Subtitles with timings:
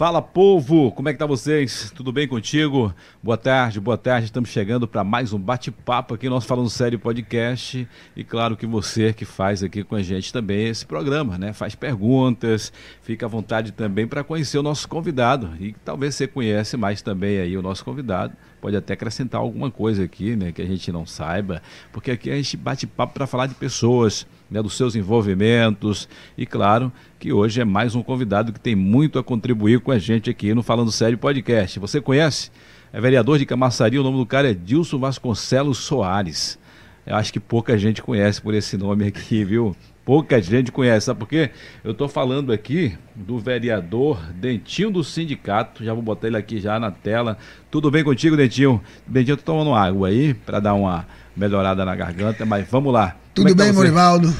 [0.00, 1.90] Fala povo, como é que tá vocês?
[1.92, 2.94] Tudo bem contigo?
[3.20, 4.26] Boa tarde, boa tarde.
[4.26, 9.12] Estamos chegando para mais um bate-papo aqui nós falando sério podcast e claro que você
[9.12, 11.52] que faz aqui com a gente também esse programa, né?
[11.52, 12.72] Faz perguntas,
[13.02, 17.40] fica à vontade também para conhecer o nosso convidado e talvez você conhece mais também
[17.40, 21.06] aí o nosso convidado pode até acrescentar alguma coisa aqui, né, que a gente não
[21.06, 21.62] saiba,
[21.92, 26.46] porque aqui a gente bate papo para falar de pessoas, né, dos seus envolvimentos e
[26.46, 30.30] claro que hoje é mais um convidado que tem muito a contribuir com a gente
[30.30, 31.78] aqui no Falando Sério Podcast.
[31.78, 32.50] Você conhece?
[32.92, 36.58] É vereador de Camaçari, o nome do cara é Dilson Vasconcelos Soares.
[37.04, 39.74] Eu acho que pouca gente conhece por esse nome aqui, viu?
[40.08, 41.04] Pouca gente conhece.
[41.04, 41.50] Sabe por quê?
[41.84, 45.84] Eu estou falando aqui do vereador Dentinho do sindicato.
[45.84, 47.36] Já vou botar ele aqui já na tela.
[47.70, 48.80] Tudo bem contigo, Dentinho?
[49.06, 53.16] Dentinho, tô tomando água aí para dar uma melhorada na garganta, mas vamos lá.
[53.34, 54.34] Tudo é tá bem, tá Morivaldo?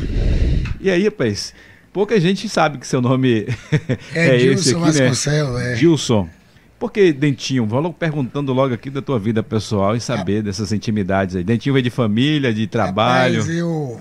[0.81, 1.53] E aí, rapaz?
[1.93, 3.47] Pouca gente sabe que seu nome
[4.15, 5.73] é, é esse aqui, Vasconcelos, né?
[5.75, 5.77] É.
[5.77, 6.31] Gilson.
[6.79, 7.67] Por que Dentinho?
[7.67, 10.42] Vou logo perguntando logo aqui da tua vida pessoal e saber é.
[10.42, 11.45] dessas intimidades aí.
[11.45, 13.41] Dentinho veio de família, de trabalho.
[13.41, 14.01] Rapaz, eu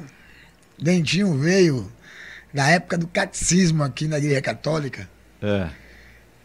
[0.77, 1.91] Dentinho veio
[2.53, 5.09] da época do catecismo aqui na Igreja Católica.
[5.41, 5.69] É.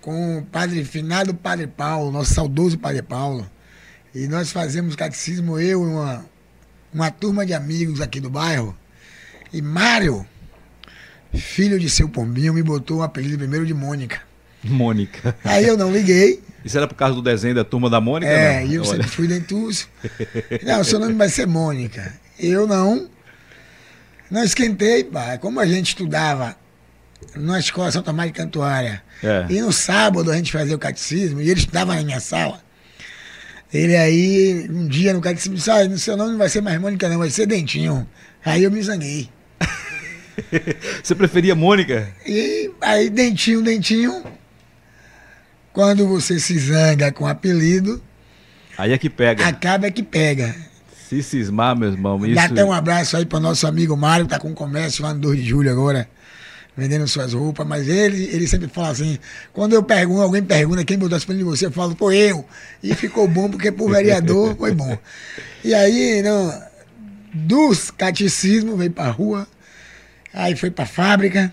[0.00, 3.48] Com o padre finado Padre Paulo, nosso saudoso Padre Paulo.
[4.14, 6.24] E nós fazemos catecismo, eu e uma,
[6.92, 8.76] uma turma de amigos aqui do bairro.
[9.52, 10.26] E Mário,
[11.32, 14.20] filho de seu Pombinho, me botou o apelido primeiro de Mônica.
[14.62, 15.34] Mônica.
[15.44, 16.42] Aí eu não liguei.
[16.64, 18.30] Isso era por causa do desenho da turma da Mônica?
[18.30, 18.90] É, e eu Olha.
[18.90, 19.88] sempre fui dentuço.
[20.64, 22.12] Não, seu nome vai ser Mônica.
[22.38, 23.08] Eu não.
[24.32, 25.36] Não esquentei, pá.
[25.36, 26.56] Como a gente estudava
[27.36, 29.44] na escola São Tomás de Cantuária, é.
[29.50, 32.58] e no sábado a gente fazia o catecismo, e ele estudava na minha sala.
[33.70, 36.80] Ele aí, um dia no catecismo, disse: ah, no seu nome não vai ser mais
[36.80, 38.08] Mônica, não, vai ser Dentinho.
[38.42, 39.28] Aí eu me zanguei.
[41.04, 42.08] Você preferia Mônica?
[42.26, 44.24] E aí, Dentinho, Dentinho.
[45.74, 48.02] Quando você se zanga com apelido.
[48.76, 49.46] Aí é que pega.
[49.46, 50.54] Acaba é que pega.
[51.12, 52.24] Se cismar, meu irmão.
[52.24, 52.34] Isso...
[52.34, 55.12] Dá até um abraço aí para nosso amigo Mário, que tá com um comércio lá
[55.12, 56.08] no 2 de julho agora,
[56.74, 57.66] vendendo suas roupas.
[57.66, 59.18] Mas ele, ele sempre fala assim:
[59.52, 62.46] quando eu pergunto, alguém pergunta quem botou essa de você, eu falo, pô, eu.
[62.82, 64.96] E ficou bom, porque pro vereador foi bom.
[65.62, 66.62] E aí, não,
[67.34, 69.46] dos catecismos, veio pra rua,
[70.32, 71.52] aí foi pra fábrica,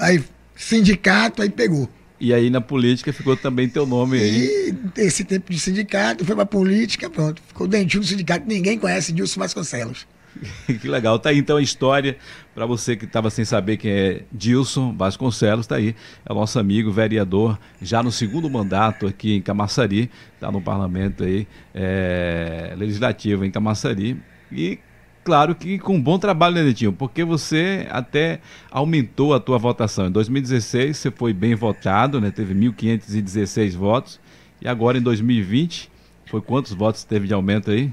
[0.00, 0.24] aí
[0.56, 1.90] sindicato, aí pegou.
[2.18, 4.74] E aí na política ficou também teu nome aí.
[4.96, 7.42] E esse tempo de sindicato, foi pra política, pronto.
[7.46, 10.06] Ficou dentinho do sindicato, ninguém conhece Dilson Vasconcelos.
[10.80, 11.18] que legal.
[11.18, 12.16] Tá aí então a história
[12.54, 15.94] para você que estava sem saber quem é Dilson Vasconcelos, tá aí.
[16.24, 20.10] É o nosso amigo vereador, já no segundo mandato aqui em Camaçari,
[20.40, 24.20] tá no parlamento aí, é, legislativo em Camaçari.
[24.50, 24.78] E
[25.26, 26.92] claro que com um bom trabalho, né, Netinho?
[26.92, 30.06] Porque você até aumentou a tua votação.
[30.06, 32.30] Em 2016 você foi bem votado, né?
[32.30, 34.20] Teve 1.516 votos.
[34.62, 35.90] E agora em 2020,
[36.30, 37.92] foi quantos votos teve de aumento aí?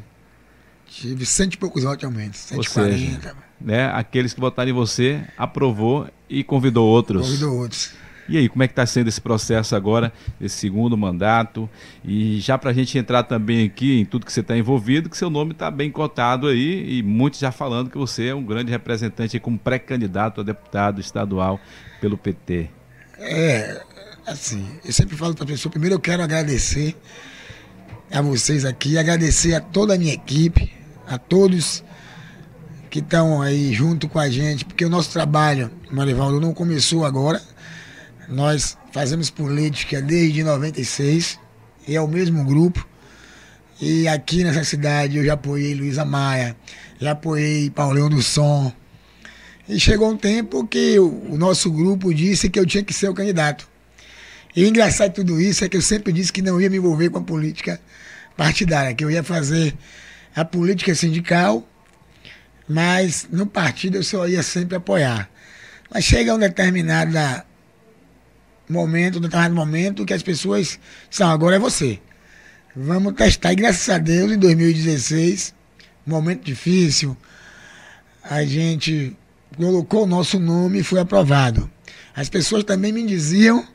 [0.85, 2.57] Tive cento e poucos votos de aumento, 140.
[2.57, 7.25] Ou seja, né, aqueles que votaram em você, aprovou e convidou outros.
[7.25, 7.94] Convidou outros.
[8.28, 11.69] E aí, como é que está sendo esse processo agora, esse segundo mandato?
[12.03, 15.17] E já para a gente entrar também aqui em tudo que você está envolvido, que
[15.17, 18.72] seu nome está bem cotado aí e muitos já falando que você é um grande
[18.72, 21.59] representante como pré-candidato a deputado estadual
[22.00, 22.69] pelo PT.
[23.17, 23.81] É,
[24.25, 26.95] assim, eu sempre falo para a pessoa, primeiro eu quero agradecer
[28.12, 30.72] a vocês aqui, agradecer a toda a minha equipe,
[31.07, 31.83] a todos
[32.89, 37.41] que estão aí junto com a gente, porque o nosso trabalho, Marivaldo, não começou agora,
[38.33, 41.39] nós fazemos política desde 96
[41.88, 42.85] e é o mesmo grupo.
[43.79, 46.55] E aqui nessa cidade eu já apoiei Luísa Maia,
[46.99, 48.73] já apoiei Paulinho do Som.
[49.69, 53.07] E chegou um tempo que o, o nosso grupo disse que eu tinha que ser
[53.07, 53.69] o candidato.
[54.55, 57.09] E engraçado de tudo isso é que eu sempre disse que não ia me envolver
[57.09, 57.79] com a política
[58.35, 59.75] partidária, que eu ia fazer
[60.35, 61.67] a política sindical,
[62.67, 65.29] mas no partido eu só ia sempre apoiar.
[65.94, 67.11] Mas chega um determinado
[68.73, 72.00] momento, um determinado momento, que as pessoas são, agora é você.
[72.75, 73.53] Vamos testar.
[73.53, 75.53] E graças a Deus, em 2016,
[76.06, 77.15] momento difícil,
[78.24, 79.15] a gente
[79.56, 81.69] colocou o nosso nome e foi aprovado.
[82.15, 83.65] As pessoas também me diziam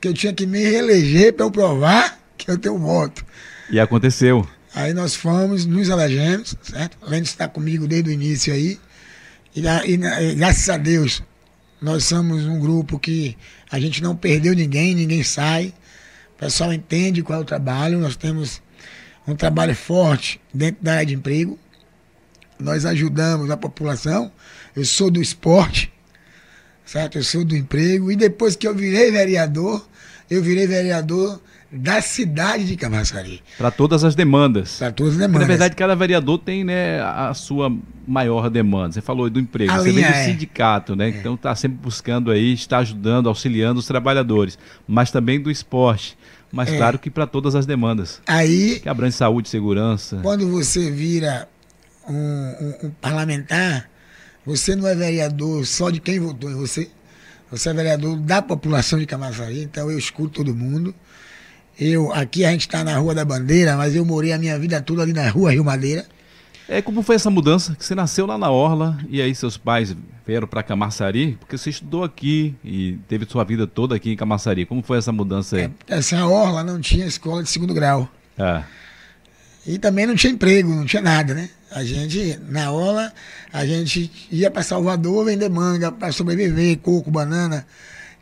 [0.00, 3.24] que eu tinha que me reeleger para eu provar que eu tenho voto.
[3.70, 4.46] E aconteceu.
[4.74, 6.96] Aí nós fomos, nos elegemos, certo?
[7.06, 8.78] De estar comigo desde o início aí.
[9.54, 11.22] E, e, e graças a Deus,
[11.80, 13.36] nós somos um grupo que
[13.70, 15.72] a gente não perdeu ninguém, ninguém sai.
[16.34, 17.98] O pessoal entende qual é o trabalho.
[17.98, 18.60] Nós temos
[19.26, 21.58] um trabalho forte dentro da área de emprego.
[22.58, 24.32] Nós ajudamos a população.
[24.74, 25.92] Eu sou do esporte,
[26.84, 27.18] certo?
[27.18, 28.10] Eu sou do emprego.
[28.10, 29.88] E depois que eu virei vereador,
[30.28, 33.42] eu virei vereador da cidade de Camaçari.
[33.58, 34.78] Para todas as demandas.
[34.78, 35.40] Para todas as Porque, demandas.
[35.42, 37.70] na verdade, cada vereador tem né, a sua
[38.06, 38.92] maior demanda.
[38.94, 40.24] Você falou do emprego, A você vem do é.
[40.24, 41.10] sindicato, né?
[41.10, 46.16] Então está sempre buscando aí, está ajudando, auxiliando os trabalhadores, mas também do esporte.
[46.50, 46.76] Mas É.
[46.78, 50.20] claro que para todas as demandas, Aí, que abrange saúde, segurança.
[50.22, 51.46] quando você vira
[52.08, 53.90] um, um- um parlamentar,
[54.46, 56.88] você não é vereador só de quem votou em você.
[57.50, 60.94] Você é vereador da população de Camaçari, então eu escuto todo mundo.
[61.78, 64.80] Eu, aqui a gente está na Rua da Bandeira, mas eu morei a minha vida
[64.82, 66.04] toda ali na Rua Rio Madeira.
[66.68, 67.74] É, como foi essa mudança?
[67.76, 69.96] Que você nasceu lá na Orla e aí seus pais
[70.26, 74.66] vieram para Camaçari, porque você estudou aqui e teve sua vida toda aqui em Camaçari.
[74.66, 75.70] Como foi essa mudança aí?
[75.88, 78.06] Assim, a Orla não tinha escola de segundo grau.
[78.36, 78.62] É.
[79.66, 81.48] E também não tinha emprego, não tinha nada, né?
[81.70, 83.12] A gente, na Orla,
[83.52, 87.66] a gente ia para Salvador vender manga para sobreviver, coco, banana,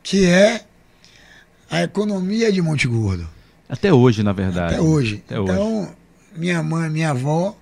[0.03, 0.63] que é
[1.71, 3.36] a economia de Monte Gordo.
[3.69, 4.75] Até hoje, na verdade.
[4.75, 5.23] Até hoje.
[5.27, 5.53] Até hoje.
[5.53, 5.95] então,
[6.37, 7.57] minha mãe, minha avó,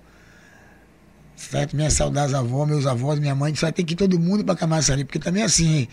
[1.35, 1.75] certo?
[1.75, 5.03] Minhas saudades avó, meus avós, minha mãe, só tem que ir todo mundo para Camaçari,
[5.03, 5.87] porque também é assim.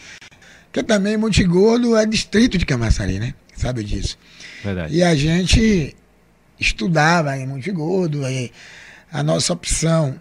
[0.64, 3.34] Porque também Monte Gordo é distrito de Camaçari, né?
[3.56, 4.18] Sabe disso.
[4.64, 4.94] Verdade.
[4.94, 5.94] E a gente
[6.58, 8.50] estudava em Monte Gordo, aí
[9.12, 10.18] a nossa opção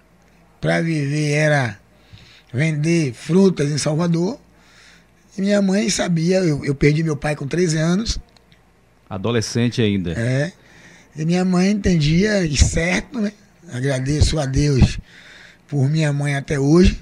[0.60, 1.80] para viver era
[2.54, 4.40] vender frutas em Salvador.
[5.38, 8.20] E minha mãe sabia, eu, eu perdi meu pai com 13 anos,
[9.16, 10.12] Adolescente ainda.
[10.14, 10.54] é,
[11.16, 13.34] e minha mãe entendia, e certo, né?
[13.74, 14.98] Agradeço a Deus
[15.68, 16.98] por minha mãe até hoje.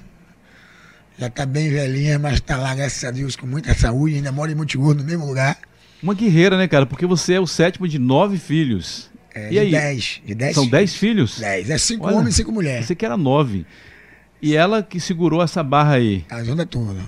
[1.16, 4.50] Já está bem velhinha, mas está lá, graças a Deus, com muita saúde, ainda mora
[4.50, 5.56] em Monte Gordo, no mesmo lugar.
[6.02, 6.84] Uma guerreira, né, cara?
[6.84, 9.08] Porque você é o sétimo de nove filhos.
[9.32, 9.70] É, e de aí?
[9.70, 10.22] 10.
[10.26, 11.38] De 10 São dez filhos?
[11.38, 11.70] Dez.
[11.70, 12.86] É cinco Olha, homens e cinco mulheres.
[12.86, 13.64] Você que era nove.
[14.42, 16.24] E ela que segurou essa barra aí.
[16.28, 17.00] A zona toda.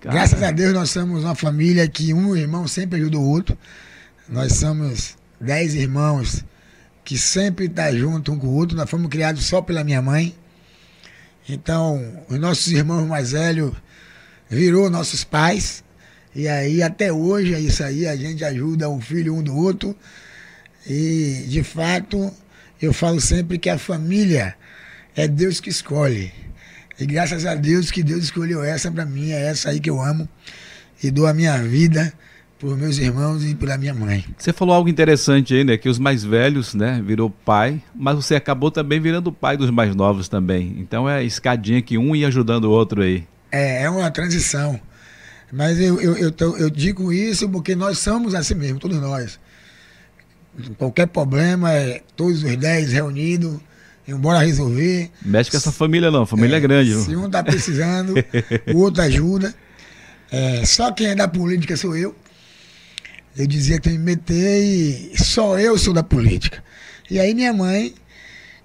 [0.00, 0.14] Cara.
[0.14, 3.58] Graças a Deus nós somos uma família que um irmão sempre ajuda o outro.
[4.28, 6.42] Nós somos dez irmãos
[7.04, 8.74] que sempre tá junto um com o outro.
[8.74, 10.34] Nós fomos criados só pela minha mãe.
[11.46, 13.74] Então, os nossos irmãos mais velhos
[14.48, 15.84] virou nossos pais.
[16.34, 18.06] E aí, até hoje, é isso aí.
[18.06, 19.94] A gente ajuda o filho um do outro.
[20.86, 22.32] E, de fato,
[22.80, 24.56] eu falo sempre que a família
[25.14, 26.32] é Deus que escolhe.
[26.98, 30.00] E graças a Deus que Deus escolheu essa para mim, é essa aí que eu
[30.00, 30.26] amo.
[31.02, 32.10] E dou a minha vida
[32.64, 34.24] por meus irmãos e pela minha mãe.
[34.38, 35.76] Você falou algo interessante aí, né?
[35.76, 39.94] Que os mais velhos, né, virou pai, mas você acabou também virando pai dos mais
[39.94, 40.74] novos também.
[40.78, 43.24] Então é escadinha que um ia ajudando o outro aí.
[43.52, 44.80] É, é uma transição.
[45.52, 49.38] Mas eu, eu, eu, tô- eu digo isso porque nós somos assim mesmo, todos nós.
[50.78, 53.58] Qualquer problema, é todos os dez reunidos,
[54.08, 55.10] embora resolver.
[55.22, 56.92] Mexe com essa família não, a família é, grande.
[56.92, 57.02] viu?
[57.02, 58.14] Se um está precisando,
[58.72, 59.54] o outro ajuda.
[60.32, 62.16] É, só quem é da política sou eu.
[63.36, 66.62] Eu dizia que que me meter e só eu sou da política.
[67.10, 67.92] E aí minha mãe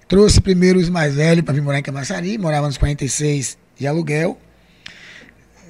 [0.06, 4.38] trouxe primeiro os mais velhos para vir morar em Camaçari, morava nos 46 de aluguel.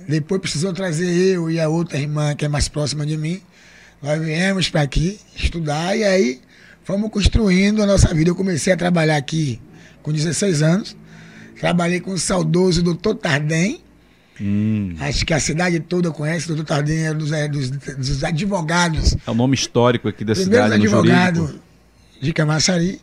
[0.06, 3.40] Depois precisou trazer eu e a outra irmã que é mais próxima de mim.
[4.02, 6.40] Nós viemos para aqui estudar e aí
[6.84, 8.30] fomos construindo a nossa vida.
[8.30, 9.60] Eu comecei a trabalhar aqui
[10.02, 10.96] com 16 anos.
[11.58, 13.82] Trabalhei com o saudoso doutor Tardem.
[14.40, 16.46] Hum, Acho que a cidade toda conhece.
[16.46, 20.32] O doutor Tardem era dos, é, dos, dos advogados, é o nome histórico aqui da
[20.34, 21.64] primeiros cidade, no advogados jurídico.
[22.22, 23.00] de Camaçari.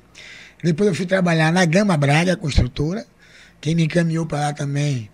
[0.63, 3.06] Depois eu fui trabalhar na Gama Braga, construtora.
[3.62, 5.10] Quem me encaminhou para lá também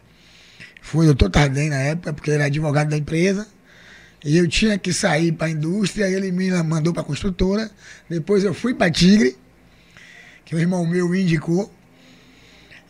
[0.81, 3.45] foi o doutor Tardem na época, porque ele era advogado da empresa.
[4.23, 7.69] E eu tinha que sair para a indústria, ele me mandou para a construtora.
[8.09, 9.35] Depois eu fui para Tigre,
[10.45, 11.69] que o irmão meu me indicou.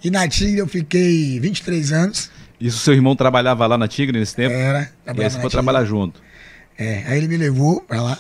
[0.04, 2.30] E na Tigre eu fiquei 23 anos.
[2.66, 4.54] Isso seu irmão trabalhava lá na Tigre nesse tempo?
[4.56, 4.80] Era.
[4.80, 6.22] e aí trabalhava você foi trabalhar junto.
[6.78, 8.18] É, aí ele me levou para lá.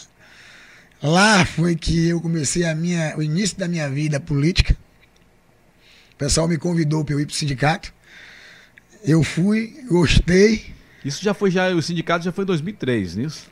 [1.01, 4.75] Lá foi que eu comecei a minha, o início da minha vida política.
[6.13, 7.93] O pessoal me convidou para eu ir para o sindicato.
[9.03, 10.65] Eu fui, gostei,
[11.03, 13.51] Isso já foi já o sindicato já foi em 2003, nisso?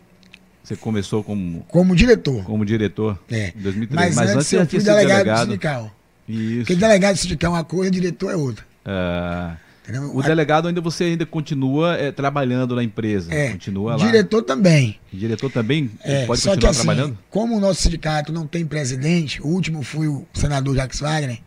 [0.63, 2.43] Você começou como como diretor.
[2.45, 3.51] como diretor É.
[3.55, 5.45] em 2003, Mas, mas, antes, antes eu fui delegado, delegado.
[5.45, 5.95] sindical.
[6.29, 6.57] Isso.
[6.60, 8.65] Porque delegado sindical é uma coisa, diretor é outra.
[8.86, 10.16] Ah, Entendeu?
[10.16, 14.06] o delegado ainda você ainda continua eh, trabalhando na empresa, É, continua lá.
[14.06, 15.00] diretor também.
[15.12, 17.18] Diretor também É, pode só que continuar assim, trabalhando?
[17.32, 21.40] como o nosso sindicato não tem presidente, o último foi o senador Jacques Wagner,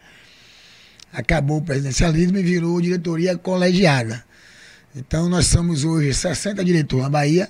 [1.12, 4.24] acabou o presidencialismo e virou diretoria colegiada.
[4.96, 7.48] Então nós somos hoje 60 diretores na Bahia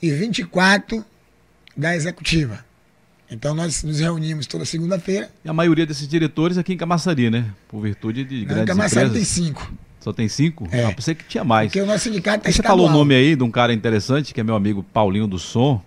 [0.00, 1.04] e 24
[1.76, 2.64] da executiva.
[3.30, 5.30] Então nós nos reunimos toda segunda-feira.
[5.44, 7.46] E a maioria desses diretores aqui em Camaçari, né?
[7.68, 9.28] Por virtude de Na grandes Camaçari tem empresas.
[9.28, 9.72] cinco.
[10.02, 10.66] Só tem cinco?
[10.72, 10.84] É.
[10.84, 11.68] Ah, pensei que tinha mais.
[11.68, 13.04] Porque o nosso sindicato Aí você falou o estadual.
[13.04, 15.80] nome aí de um cara interessante, que é meu amigo Paulinho do Som,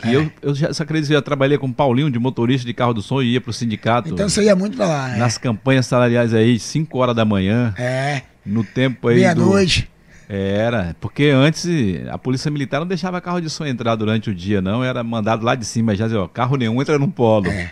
[0.00, 0.14] Que é.
[0.14, 3.02] eu, eu já, você acredita que já trabalhei com Paulinho de motorista de carro do
[3.02, 4.08] som e ia pro sindicato.
[4.10, 5.40] Então você ia muito pra lá, Nas é.
[5.40, 7.74] campanhas salariais aí, 5 horas da manhã.
[7.76, 8.22] É.
[8.46, 9.16] No tempo aí.
[9.16, 9.90] Meia-noite.
[10.28, 11.66] Era, porque antes
[12.10, 14.84] a polícia militar não deixava carro de som entrar durante o dia, não.
[14.84, 17.48] Era mandado lá de cima já dizia, ó, carro nenhum entra no polo.
[17.48, 17.70] É.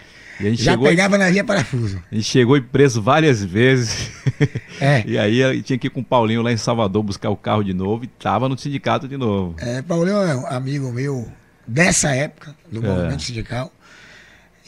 [0.54, 2.02] Já pegava e, na via parafuso.
[2.10, 4.10] A gente chegou e preso várias vezes.
[4.78, 5.02] É.
[5.06, 7.72] e aí tinha que ir com o Paulinho lá em Salvador buscar o carro de
[7.72, 9.54] novo e tava no sindicato de novo.
[9.58, 11.26] É, Paulinho é um amigo meu
[11.66, 12.86] dessa época, do é.
[12.86, 13.72] movimento sindical.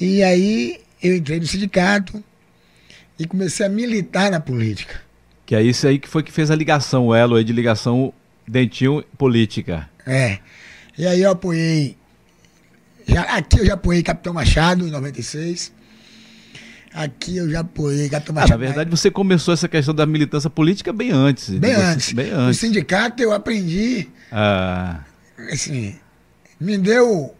[0.01, 2.25] E aí eu entrei no sindicato
[3.19, 5.03] e comecei a militar na política.
[5.45, 8.13] Que é isso aí que foi que fez a ligação, o elo aí de ligação
[8.47, 9.89] dentinho política.
[10.07, 10.39] É.
[10.97, 11.97] E aí eu apoiei.
[13.09, 15.73] Já, aqui eu já apoiei Capitão Machado em 96.
[16.93, 18.53] Aqui eu já apoiei Capitão Machado.
[18.53, 21.49] Ah, na verdade, você começou essa questão da militância política bem antes.
[21.50, 22.12] Bem antes.
[22.12, 22.47] Bem antes.
[22.47, 24.09] No sindicato eu aprendi.
[24.31, 25.00] Ah.
[25.50, 25.97] Assim,
[26.61, 27.35] me deu.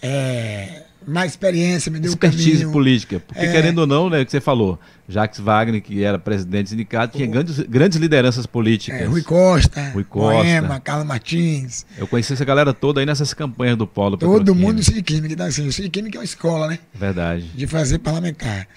[0.00, 0.77] É,
[1.08, 2.72] mais experiência, me deu Expertise caminho.
[2.72, 3.20] política.
[3.20, 3.50] Porque, é...
[3.50, 7.16] querendo ou não, né, o que você falou, Jacques Wagner, que era presidente do sindicato,
[7.16, 9.00] tinha grandes, grandes lideranças políticas.
[9.00, 11.86] É, Rui Costa, Rui Costa, Moema, Carlos Martins.
[11.96, 14.16] Eu conheci essa galera toda aí nessas campanhas do Polo.
[14.16, 15.32] Todo mundo no Cidiquímica.
[15.32, 16.78] Então, assim, o Cidiquímica é uma escola, né?
[16.94, 17.44] Verdade.
[17.54, 18.68] De fazer parlamentar.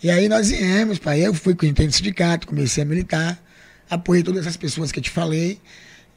[0.00, 3.36] E aí nós viemos, pai, eu fui com o do sindicato, comecei a militar,
[3.90, 5.58] apoiei todas essas pessoas que eu te falei.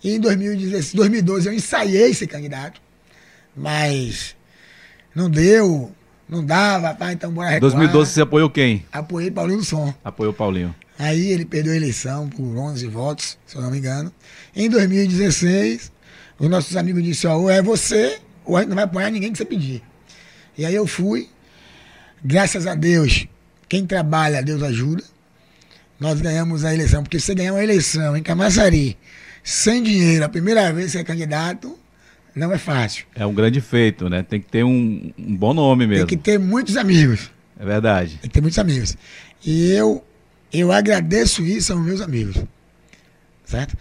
[0.03, 2.79] E em 2016, 2012 eu ensaiei ser candidato,
[3.55, 4.36] mas
[5.15, 5.91] não deu,
[6.27, 7.12] não dava, tá?
[7.12, 7.72] Então bora recuar.
[7.72, 8.86] 2012 você apoiou quem?
[8.91, 9.94] Apoiei Paulinho do Som.
[10.03, 10.74] Apoiou Paulinho.
[10.98, 14.13] Aí ele perdeu a eleição por 11 votos, se eu não me engano.
[14.56, 15.91] Em 2016,
[16.38, 19.38] os nossos amigos disseram, ou é você, ou a gente não vai apoiar ninguém que
[19.38, 19.82] você pedir.
[20.58, 21.27] E aí eu fui,
[22.24, 23.27] graças a Deus,
[23.68, 25.03] quem trabalha, Deus ajuda.
[26.00, 28.98] Nós ganhamos a eleição, porque você ganhar uma eleição em Camaçari,
[29.44, 31.77] sem dinheiro, a primeira vez que é candidato,
[32.35, 33.05] não é fácil.
[33.15, 34.23] É um grande feito, né?
[34.23, 36.07] Tem que ter um, um bom nome mesmo.
[36.07, 37.29] Tem que ter muitos amigos.
[37.59, 38.17] É verdade.
[38.21, 38.97] Tem que ter muitos amigos.
[39.45, 40.03] E eu,
[40.51, 42.38] eu agradeço isso aos meus amigos.
[43.43, 43.77] Certo?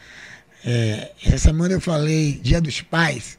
[0.64, 3.38] É, essa semana eu falei Dia dos Pais.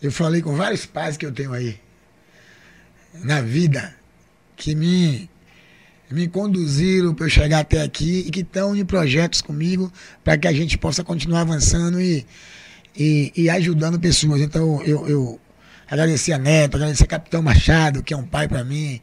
[0.00, 1.78] Eu falei com vários pais que eu tenho aí
[3.22, 3.94] na vida
[4.56, 5.28] que me
[6.10, 10.46] me conduziram para eu chegar até aqui e que estão em projetos comigo para que
[10.46, 12.24] a gente possa continuar avançando e,
[12.96, 14.40] e, e ajudando pessoas.
[14.40, 15.40] Então eu, eu
[15.88, 19.00] agradeci a Neto, agradeci a Capitão Machado, que é um pai para mim.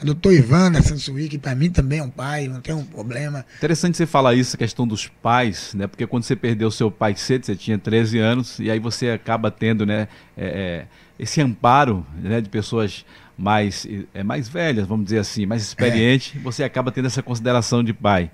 [0.00, 3.44] A doutor Ivana Sansuí, que para mim também é um pai, não tem um problema.
[3.56, 5.88] Interessante você falar isso, a questão dos pais, né?
[5.88, 9.50] Porque quando você perdeu seu pai cedo, você tinha 13 anos, e aí você acaba
[9.50, 10.86] tendo, né, é, é,
[11.18, 13.04] esse amparo né, de pessoas
[13.36, 16.38] mais, é, mais velhas, vamos dizer assim, mais experientes, é.
[16.38, 18.30] você acaba tendo essa consideração de pai.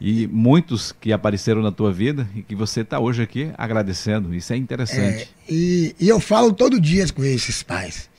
[0.00, 4.34] E muitos que apareceram na tua vida e que você está hoje aqui agradecendo.
[4.34, 5.32] Isso é interessante.
[5.48, 8.10] É, e, e, eu falo todo dia com esses pais.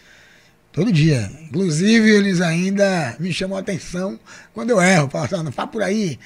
[0.72, 1.32] Todo dia.
[1.44, 4.20] Inclusive, eles ainda me chamam a atenção
[4.54, 5.10] quando eu erro.
[5.10, 6.18] Falam assim, não fala por aí.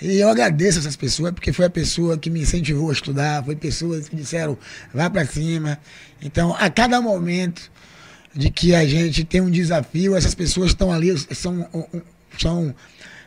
[0.00, 3.56] E eu agradeço essas pessoas, porque foi a pessoa que me incentivou a estudar, foi
[3.56, 4.56] pessoas que disseram,
[4.94, 5.78] vá para cima.
[6.22, 7.70] Então, a cada momento,
[8.34, 11.68] de que a gente tem um desafio, essas pessoas estão ali, são,
[12.38, 12.74] são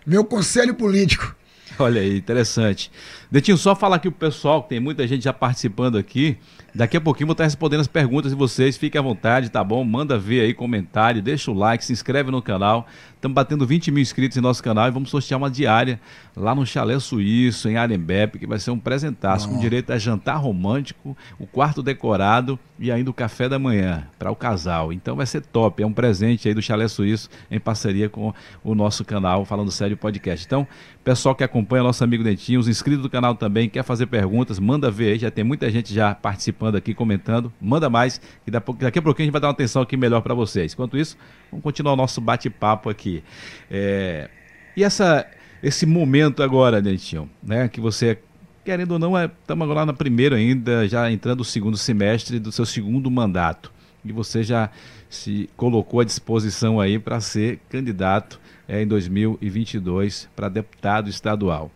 [0.05, 1.35] meu conselho político.
[1.81, 2.91] Olha aí, interessante.
[3.31, 6.37] Detinho, só falar aqui o pessoal, que tem muita gente já participando aqui.
[6.75, 8.75] Daqui a pouquinho vou estar respondendo as perguntas de vocês.
[8.75, 9.81] Fique à vontade, tá bom?
[9.85, 12.85] Manda ver aí comentário, deixa o like, se inscreve no canal.
[13.15, 15.99] Estamos batendo 20 mil inscritos em nosso canal e vamos sortear uma diária
[16.35, 20.37] lá no Chalé Suíço, em Arembepe, que vai ser um presentaço com direito a jantar
[20.37, 24.91] romântico, o quarto decorado e ainda o café da manhã para o casal.
[24.91, 25.83] Então vai ser top.
[25.83, 28.33] É um presente aí do Chalé Suíço em parceria com
[28.63, 30.43] o nosso canal Falando Sério Podcast.
[30.45, 30.67] Então,
[31.03, 34.89] pessoal que acompanha nosso amigo Dentinho, os inscritos do canal também, quer fazer perguntas, manda
[34.89, 35.19] ver aí.
[35.19, 37.51] Já tem muita gente já participando aqui, comentando.
[37.61, 40.33] Manda mais, que daqui a pouquinho a gente vai dar uma atenção aqui melhor para
[40.33, 40.73] vocês.
[40.73, 41.17] Enquanto isso,
[41.49, 43.23] vamos continuar o nosso bate-papo aqui.
[43.69, 44.29] É...
[44.75, 45.25] E essa,
[45.61, 48.17] esse momento agora, Dentinho, né, que você
[48.63, 52.51] querendo ou não, estamos é, agora na primeira ainda, já entrando no segundo semestre do
[52.51, 53.71] seu segundo mandato.
[54.03, 54.69] E você já
[55.09, 61.71] se colocou à disposição aí para ser candidato é, em 2022 para deputado estadual.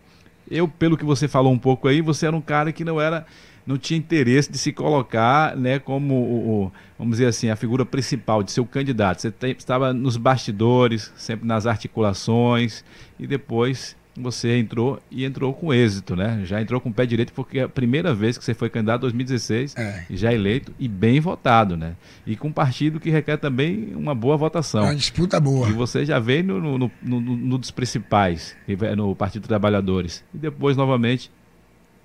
[0.50, 3.26] Eu, pelo que você falou um pouco aí, você era um cara que não era
[3.66, 8.42] não tinha interesse de se colocar né, como, o, vamos dizer assim, a figura principal
[8.42, 9.20] de ser o candidato.
[9.20, 12.84] Você estava nos bastidores, sempre nas articulações,
[13.18, 16.42] e depois você entrou e entrou com êxito, né?
[16.44, 18.98] Já entrou com o pé direito porque é a primeira vez que você foi candidato
[18.98, 20.06] em 2016 é.
[20.10, 21.94] já eleito e bem votado, né?
[22.26, 24.82] E com um partido que requer também uma boa votação.
[24.82, 25.68] É uma disputa boa.
[25.68, 28.56] E você já veio no, no, no, no dos principais,
[28.96, 30.24] no Partido dos Trabalhadores.
[30.34, 31.30] E depois, novamente,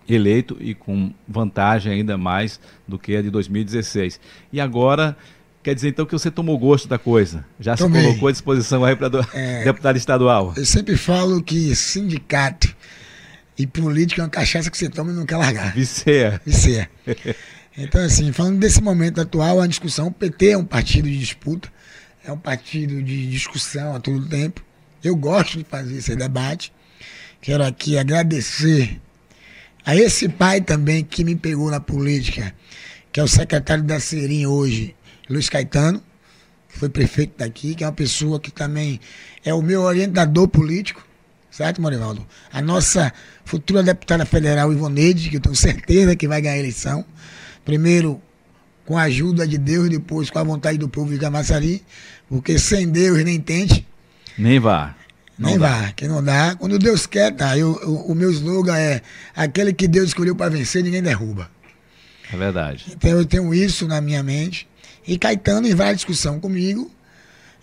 [0.07, 4.19] eleito e com vantagem ainda mais do que a de 2016.
[4.51, 5.15] E agora,
[5.63, 8.01] quer dizer então que você tomou gosto da coisa, já Tomei.
[8.01, 10.53] se colocou à disposição aí para é, deputado estadual.
[10.55, 12.75] Eu sempre falo que sindicato
[13.57, 15.73] e política é uma cachaça que você toma e não quer largar.
[15.73, 16.41] Viceia.
[16.45, 16.89] Viceia.
[17.77, 21.71] Então, assim, falando desse momento atual, a discussão, o PT é um partido de disputa,
[22.21, 24.61] é um partido de discussão a todo tempo.
[25.01, 26.71] Eu gosto de fazer esse debate.
[27.41, 28.99] Quero aqui agradecer
[29.85, 32.53] a esse pai também que me pegou na política,
[33.11, 34.93] que é o secretário da Serim hoje,
[35.31, 36.01] Luiz Caetano,
[36.69, 38.99] que foi prefeito daqui, que é uma pessoa que também
[39.43, 41.05] é o meu orientador político,
[41.49, 42.25] certo, Morivaldo?
[42.51, 43.13] A nossa
[43.45, 47.05] futura deputada federal, Ivoneide, que eu tenho certeza que vai ganhar a eleição,
[47.63, 48.21] primeiro
[48.85, 51.83] com a ajuda de Deus, depois com a vontade do povo de Camaçari,
[52.27, 53.87] porque sem Deus nem tente.
[54.37, 54.95] Nem vá.
[55.37, 56.55] Nem vá, que não dá.
[56.55, 57.57] Quando Deus quer, tá.
[57.57, 59.01] Eu, o, o meu slogan é
[59.35, 61.49] aquele que Deus escolheu para vencer, ninguém derruba.
[62.31, 62.85] É verdade.
[62.91, 64.67] Então eu tenho isso na minha mente.
[65.07, 66.91] E Caetano, em várias discussão comigo,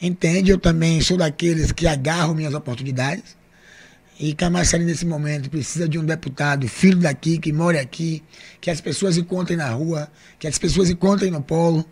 [0.01, 0.51] entende?
[0.51, 3.37] Eu também sou daqueles que agarram minhas oportunidades.
[4.19, 8.23] E Camaçari, nesse momento, precisa de um deputado, filho daqui, que mora aqui,
[8.61, 11.85] que as pessoas encontrem na rua, que as pessoas encontrem no polo,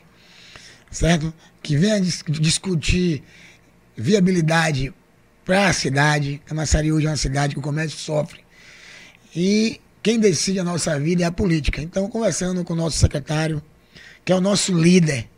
[0.91, 1.33] certo?
[1.62, 3.23] Que venha dis discutir
[3.97, 4.93] viabilidade
[5.45, 6.43] para a cidade.
[6.45, 8.41] Camaçari hoje é uma cidade que o comércio sofre.
[9.35, 11.81] E quem decide a nossa vida é a política.
[11.81, 13.62] Então, conversando com o nosso secretário,
[14.25, 15.29] que é o nosso líder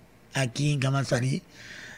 [0.43, 1.43] aqui em Camaçari,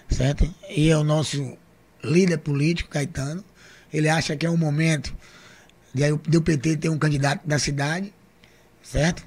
[0.09, 0.53] certo?
[0.69, 1.57] E é o nosso
[2.03, 3.45] líder político, Caetano.
[3.93, 5.15] Ele acha que é o momento
[5.93, 8.13] de, o PT ter um candidato da cidade,
[8.83, 9.25] certo?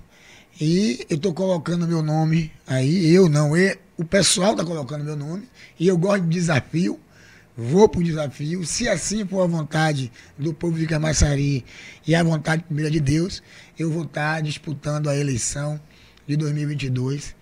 [0.60, 5.16] E eu estou colocando meu nome aí, eu não, eu, o pessoal está colocando meu
[5.16, 5.48] nome,
[5.80, 7.00] e eu gosto de desafio,
[7.58, 11.66] vou para o desafio, se assim for a vontade do povo de Camaçari
[12.06, 13.42] e a vontade primeira de Deus,
[13.78, 15.80] eu vou estar tá disputando a eleição
[16.28, 17.36] de 2022,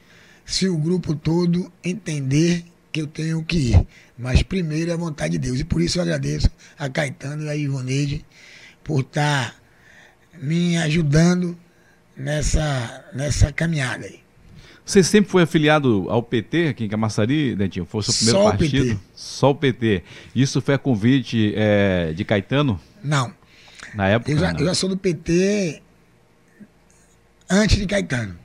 [0.51, 3.88] se o grupo todo entender que eu tenho que ir.
[4.17, 5.62] Mas primeiro é a vontade de Deus.
[5.62, 8.25] E por isso eu agradeço a Caetano e a Ivoneide
[8.84, 9.56] por estar tá
[10.41, 11.58] me ajudando
[12.17, 14.19] nessa, nessa caminhada aí.
[14.86, 17.86] Você sempre foi afiliado ao PT aqui em Camaçari, Dentinho?
[17.86, 18.84] Foi o seu primeiro Só partido?
[18.84, 18.99] O PT.
[19.15, 20.04] Só o PT.
[20.36, 22.78] Isso foi a convite é, de Caetano?
[23.02, 23.34] Não.
[23.95, 24.30] Na época?
[24.30, 25.82] Eu já, eu já sou do PT
[27.49, 28.38] antes de Caetano.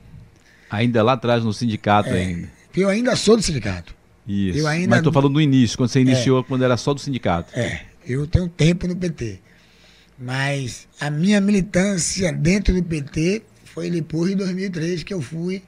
[0.70, 2.48] Ainda lá atrás no sindicato é, ainda?
[2.76, 3.94] Eu ainda sou do sindicato.
[4.26, 4.66] Isso.
[4.66, 7.56] Ainda Mas estou falando do início, quando você iniciou, é, quando era só do sindicato.
[7.58, 9.40] É, eu tenho tempo no PT.
[10.18, 15.62] Mas a minha militância dentro do PT foi depois de 2003 que eu fui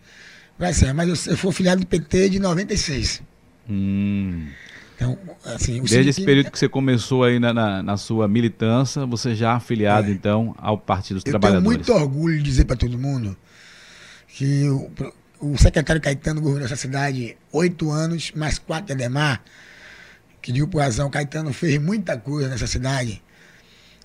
[0.57, 0.93] para ser.
[0.93, 3.23] Mas eu, eu fui filiado do PT de 96.
[3.69, 4.47] Hum.
[4.97, 9.33] Então, assim, Desde esse período que você começou aí na, na, na sua militância, você
[9.33, 10.11] já afiliado, é.
[10.11, 11.79] então, ao Partido dos eu Trabalhadores.
[11.79, 13.37] Eu tenho muito orgulho de dizer para todo mundo
[14.29, 14.91] que o,
[15.41, 19.43] o secretário Caetano governou essa cidade oito anos, mais quatro de Ademar,
[20.41, 23.23] que digo por razão, Caetano fez muita coisa nessa cidade.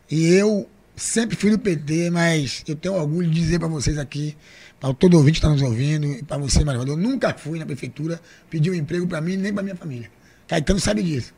[0.10, 4.36] E eu sempre fui do PT, mas eu tenho orgulho de dizer para vocês aqui,
[4.80, 7.66] para todo ouvinte que está nos ouvindo, e para você, Maria eu nunca fui na
[7.66, 10.10] prefeitura pedir um emprego para mim nem para minha família.
[10.48, 11.34] Caetano sabe disso.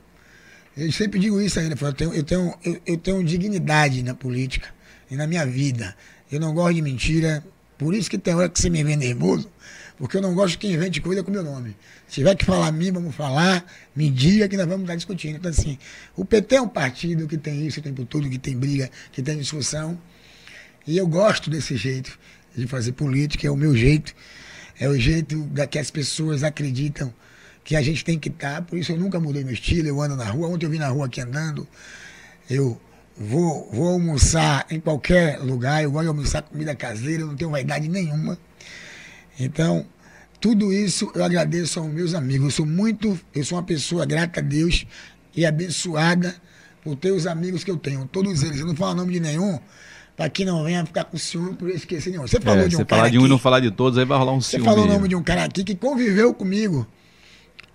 [0.76, 4.68] Eu sempre digo isso ainda, eu tenho, eu, tenho, eu, eu tenho dignidade na política
[5.10, 5.96] e na minha vida.
[6.30, 7.44] Eu não gosto de mentira,
[7.78, 9.52] por isso que tem hora que você me vê nervoso,
[9.98, 11.76] porque eu não gosto que invente coisa com meu nome.
[12.08, 15.38] Se tiver que falar a mim, vamos falar, me diga que nós vamos estar discutindo.
[15.38, 15.78] Então, assim,
[16.16, 19.22] o PT é um partido que tem isso o tempo todo, que tem briga, que
[19.22, 20.00] tem discussão.
[20.86, 22.18] E eu gosto desse jeito
[22.56, 24.14] de fazer política, é o meu jeito.
[24.80, 27.14] É o jeito da que as pessoas acreditam
[27.64, 28.62] que a gente tem que estar.
[28.62, 30.50] Por isso eu nunca mudei meu estilo, eu ando na rua.
[30.50, 31.68] Ontem eu vim na rua aqui andando.
[32.50, 32.80] Eu
[33.18, 37.52] vou, vou almoçar em qualquer lugar, eu gosto de almoçar comida caseira, eu não tenho
[37.52, 38.38] vaidade nenhuma.
[39.40, 39.86] Então,
[40.40, 42.46] tudo isso eu agradeço aos meus amigos.
[42.46, 44.86] Eu sou muito, eu sou uma pessoa grata a Deus
[45.36, 46.36] e abençoada
[46.84, 48.60] por ter os amigos que eu tenho, todos eles.
[48.60, 49.60] Eu não falo o nome de nenhum,
[50.16, 52.28] para que não venha ficar com ciúme por esquecer nenhum.
[52.28, 53.72] Você falou é, de um você cara falar de um aqui, e não falar de
[53.72, 54.64] todos, aí vai rolar um ciúme.
[54.64, 56.88] Você falou o nome de um cara aqui que conviveu comigo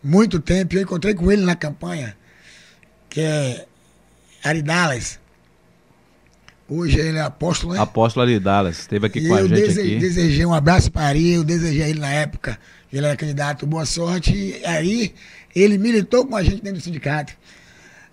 [0.03, 0.74] muito tempo.
[0.74, 2.16] Eu encontrei com ele na campanha,
[3.09, 3.66] que é
[4.42, 5.19] Ari Dallas.
[6.70, 7.80] Hoje ele é apóstolo, né?
[7.80, 9.96] Apóstolo ali Dallas, esteve aqui e com a gente dese aqui.
[9.98, 12.56] desejei um abraço para Ari, eu desejei a ele na época,
[12.92, 14.33] ele era candidato, boa sorte.
[14.33, 15.12] E aí
[15.54, 17.33] ele militou com a gente dentro do sindicato.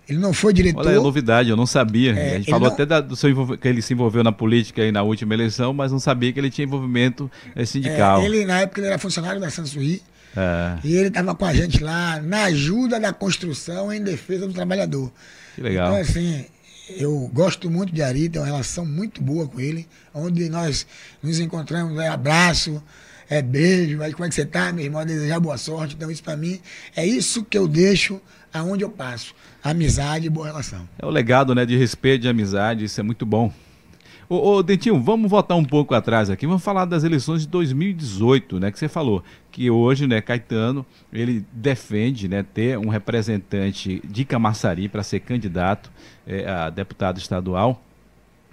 [0.08, 0.86] Ele não foi diretor.
[0.86, 2.14] Olha, é novidade, eu não sabia.
[2.14, 2.74] É, a gente falou não...
[2.74, 5.92] até da, do seu que ele se envolveu na política aí na última eleição, mas
[5.92, 8.22] não sabia que ele tinha envolvimento é, sindical.
[8.22, 10.02] É, ele, na época, ele era funcionário da Sansuí.
[10.36, 10.78] É.
[10.82, 15.12] E ele estava com a gente lá na ajuda da construção em defesa do trabalhador.
[15.54, 15.88] Que legal.
[15.88, 16.46] Então, assim,
[16.90, 20.86] eu gosto muito de Ari, tenho uma relação muito boa com ele, onde nós
[21.22, 22.82] nos encontramos, é abraço,
[23.28, 25.94] é beijo, aí como é que você tá, meu irmão, desejar boa sorte.
[25.94, 26.60] Então isso para mim
[26.96, 28.20] é isso que eu deixo
[28.52, 30.88] aonde eu passo, amizade e boa relação.
[30.98, 33.52] É o legado, né, de respeito, de amizade, isso é muito bom.
[34.30, 36.46] Ô, ô, Dentinho, vamos voltar um pouco atrás aqui.
[36.46, 38.70] Vamos falar das eleições de 2018, né?
[38.70, 44.86] Que você falou que hoje, né, Caetano, ele defende, né, ter um representante de Camaçari
[44.86, 45.90] para ser candidato
[46.28, 47.82] é, a deputado estadual.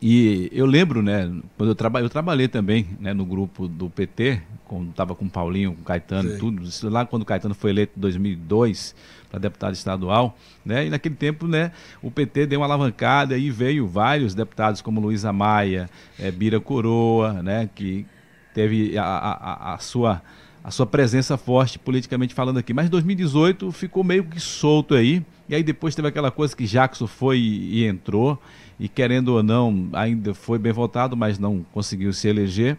[0.02, 4.42] E eu lembro, né, quando eu, traba eu trabalhei também né, no grupo do PT,
[4.66, 7.72] quando estava com o Paulinho, com o Caetano e tudo, lá quando o Caetano foi
[7.72, 8.96] eleito em 2002
[9.30, 13.88] para deputado estadual, né, e naquele tempo, né, o PT deu uma alavancada e veio
[13.88, 18.06] vários deputados como Luísa Maia, é, Bira Coroa, né, que
[18.54, 20.22] teve a, a, a sua
[20.64, 22.74] a sua presença forte politicamente falando aqui.
[22.74, 25.24] Mas 2018 ficou meio que solto aí.
[25.48, 28.42] E aí depois teve aquela coisa que Jackson foi e, entrou.
[28.80, 32.78] E querendo ou não, ainda foi bem votado, mas não conseguiu se eleger.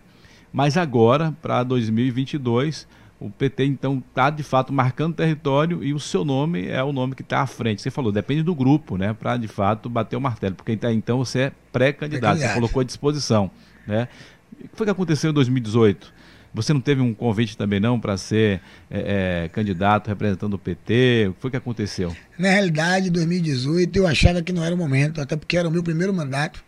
[0.52, 2.86] Mas agora, para 2022,
[3.18, 7.14] o PT então está de fato marcando território e o seu nome é o nome
[7.14, 7.80] que está à frente.
[7.80, 9.14] Você falou, depende do grupo, né?
[9.14, 10.54] Para de fato bater o martelo.
[10.54, 13.50] Porque então você é pré-candidato, você colocou à disposição.
[13.86, 14.08] Né?
[14.52, 16.12] O que foi que aconteceu em 2018?
[16.56, 21.26] Você não teve um convite também não para ser é, é, candidato representando o PT?
[21.28, 22.16] O que foi que aconteceu?
[22.38, 25.70] Na realidade, em 2018 eu achava que não era o momento, até porque era o
[25.70, 26.64] meu primeiro mandato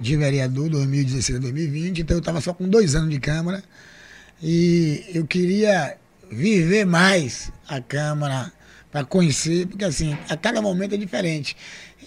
[0.00, 3.62] de vereador, 2016 a 2020, então eu estava só com dois anos de Câmara
[4.42, 5.96] e eu queria
[6.28, 8.52] viver mais a Câmara
[8.90, 11.56] para conhecer, porque assim, a cada momento é diferente.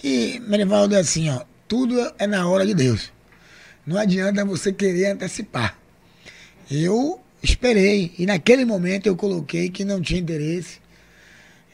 [0.04, 3.14] E, Merivaldo, é assim, ó, tudo é na hora de Deus.
[3.88, 5.81] Não adianta você querer antecipar.
[6.72, 8.14] Eu esperei.
[8.18, 10.80] E naquele momento eu coloquei que não tinha interesse.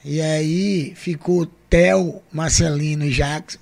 [0.03, 3.59] E aí ficou Theo, Marcelino e Jackson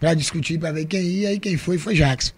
[0.00, 1.32] para discutir, para ver quem ia.
[1.34, 2.32] E quem foi foi Jackson.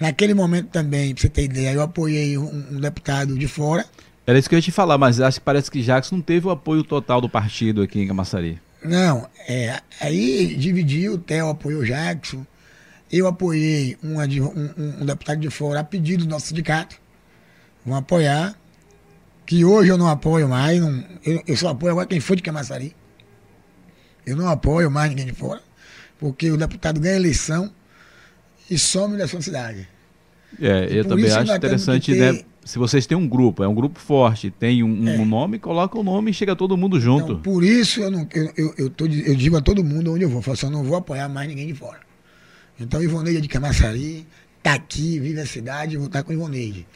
[0.00, 3.86] Naquele momento também, para você ter ideia, eu apoiei um, um, deputado de fora.
[4.26, 6.46] Era isso que eu ia te falar, mas acho que parece que Jackson não teve
[6.46, 8.60] o apoio total do partido aqui em Camaçari.
[8.82, 12.44] Não, é, aí dividiu, o Theo apoiou Jackson,
[13.12, 17.01] eu apoiei um, um, um, deputado de fora a pedido do nosso sindicato
[17.84, 18.54] vão apoiar.
[19.44, 20.80] Que hoje eu não apoio mais.
[20.80, 22.94] Não, eu, eu só apoio agora quem for de Camaçari.
[24.24, 25.60] Eu não apoio mais ninguém de fora.
[26.18, 27.70] Porque o deputado ganha eleição
[28.70, 29.88] e some da sua cidade.
[30.60, 32.32] É, eu também acho interessante, ter...
[32.32, 32.42] né?
[32.64, 35.18] Se vocês têm um grupo, é um grupo forte, tem um, é.
[35.18, 37.32] um nome, coloca o nome e chega todo mundo junto.
[37.32, 40.22] Então, por isso eu, não, eu, eu, eu, tô, eu digo a todo mundo onde
[40.22, 41.98] eu vou, eu falo assim, eu não vou apoiar mais ninguém de fora.
[42.78, 44.28] Então Ivoneide de Camaçari,
[44.62, 46.86] tá aqui, vive a cidade, vou estar com Ivoneide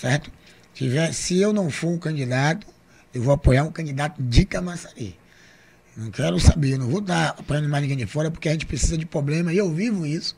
[0.00, 0.30] certo?
[0.74, 2.66] Tiver, se eu não for um candidato,
[3.14, 5.18] eu vou apoiar um candidato de Camaçari.
[5.96, 8.98] Não quero saber, não vou estar apoiando mais ninguém de fora, porque a gente precisa
[8.98, 10.36] de problema, e eu vivo isso.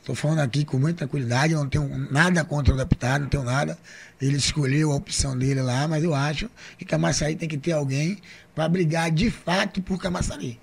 [0.00, 3.78] Estou falando aqui com muita tranquilidade, não tenho nada contra o deputado, não tenho nada.
[4.20, 8.18] Ele escolheu a opção dele lá, mas eu acho que Camaçari tem que ter alguém
[8.54, 10.58] para brigar de fato por Camaçari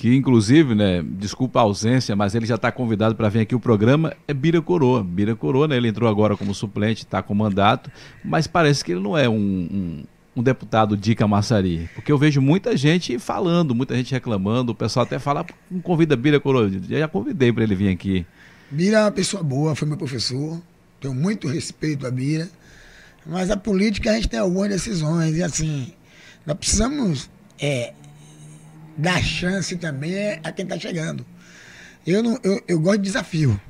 [0.00, 3.60] que inclusive, né, desculpa a ausência, mas ele já está convidado para vir aqui o
[3.60, 5.04] programa, é Bira Coroa.
[5.04, 7.92] Bira Coroa, né, ele entrou agora como suplente, está com mandato,
[8.24, 10.04] mas parece que ele não é um, um,
[10.36, 15.04] um, deputado de Camaçari, porque eu vejo muita gente falando, muita gente reclamando, o pessoal
[15.04, 18.24] até fala, não convida Bira Coroa, já convidei para ele vir aqui.
[18.70, 20.62] Bira é uma pessoa boa, foi meu professor,
[20.98, 22.48] tenho muito respeito a Bira,
[23.26, 25.92] mas a política a gente tem algumas decisões, e assim,
[26.46, 27.28] nós precisamos
[27.60, 27.92] é,
[29.00, 31.24] dar chance também é a quem está chegando.
[32.06, 33.60] Eu, não, eu, eu gosto de desafio.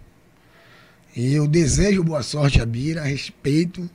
[1.14, 3.88] E eu desejo boa sorte a Bira, respeito.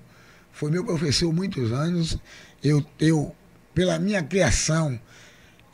[0.51, 2.17] Foi meu professor muitos anos.
[2.63, 3.35] Eu, eu,
[3.73, 4.99] pela minha criação,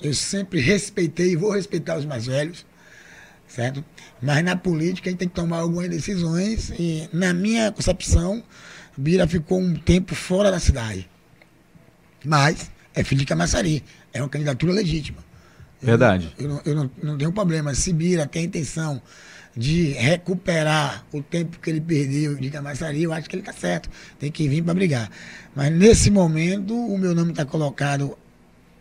[0.01, 2.65] eu sempre respeitei e vou respeitar os mais velhos,
[3.47, 3.83] certo?
[4.21, 8.43] Mas na política a gente tem que tomar algumas decisões e, na minha concepção,
[8.97, 11.09] Bira ficou um tempo fora da cidade.
[12.23, 15.30] Mas é filho de Camaçari, é uma candidatura legítima.
[15.81, 16.33] Verdade.
[16.37, 17.73] Eu, não, eu não, não tenho problema.
[17.73, 19.01] Se Bira tem a intenção
[19.55, 23.89] de recuperar o tempo que ele perdeu de camaçaria, eu acho que ele está certo.
[24.19, 25.09] Tem que vir para brigar.
[25.55, 28.17] Mas nesse momento, o meu nome está colocado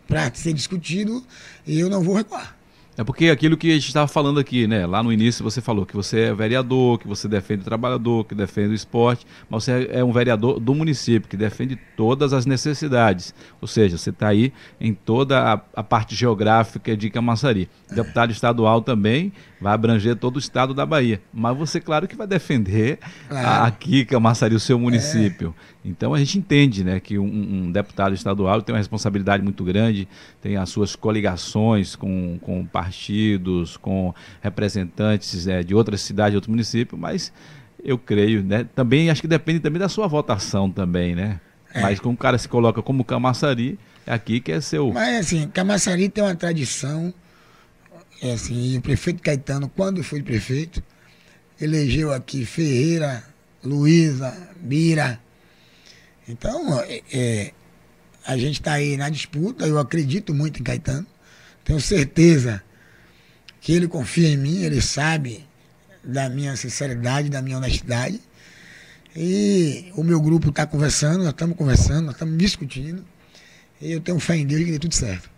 [0.07, 1.25] para ser discutido
[1.65, 2.55] e eu não vou recuar.
[2.97, 4.85] É porque aquilo que a gente estava falando aqui, né?
[4.85, 8.35] Lá no início você falou que você é vereador, que você defende o trabalhador, que
[8.35, 13.33] defende o esporte, mas você é um vereador do município, que defende todas as necessidades.
[13.61, 17.69] Ou seja, você está aí em toda a, a, parte geográfica de Camaçari.
[17.89, 21.21] Deputado estadual também vai abranger todo o estado da Bahia.
[21.31, 22.97] Mas você, claro que vai defender
[23.29, 23.65] claro.
[23.65, 25.53] aqui, Camaçari, o seu município.
[25.85, 25.87] É.
[25.89, 30.07] Então a gente entende né, que um, um, deputado estadual tem uma responsabilidade muito grande,
[30.41, 36.49] tem as suas coligações com, com partidos, com representantes é, de outras cidades, de outros
[36.49, 37.31] municípios, mas
[37.83, 38.65] eu creio, né?
[38.75, 41.39] Também acho que depende também da sua votação também, né?
[41.73, 41.81] É.
[41.81, 44.91] Mas como o cara se coloca como Camaçari, é aqui que é seu.
[44.91, 47.13] Mas assim, Camaçari tem uma tradição.
[48.21, 50.83] É assim, e o prefeito Caetano, quando foi prefeito,
[51.59, 53.23] elegeu aqui Ferreira,
[53.63, 55.19] Luísa, Bira.
[56.27, 57.51] Então, é, é
[58.25, 61.07] a gente está aí na disputa, eu acredito muito em Caetano.
[61.63, 62.63] Tenho certeza
[63.59, 65.47] que ele confia em mim, ele sabe
[66.03, 68.19] da minha sinceridade, da minha honestidade.
[69.15, 73.03] E o meu grupo está conversando, nós estamos conversando, nós estamos discutindo.
[73.81, 75.29] E eu tenho fé em Deus que dê tudo certo.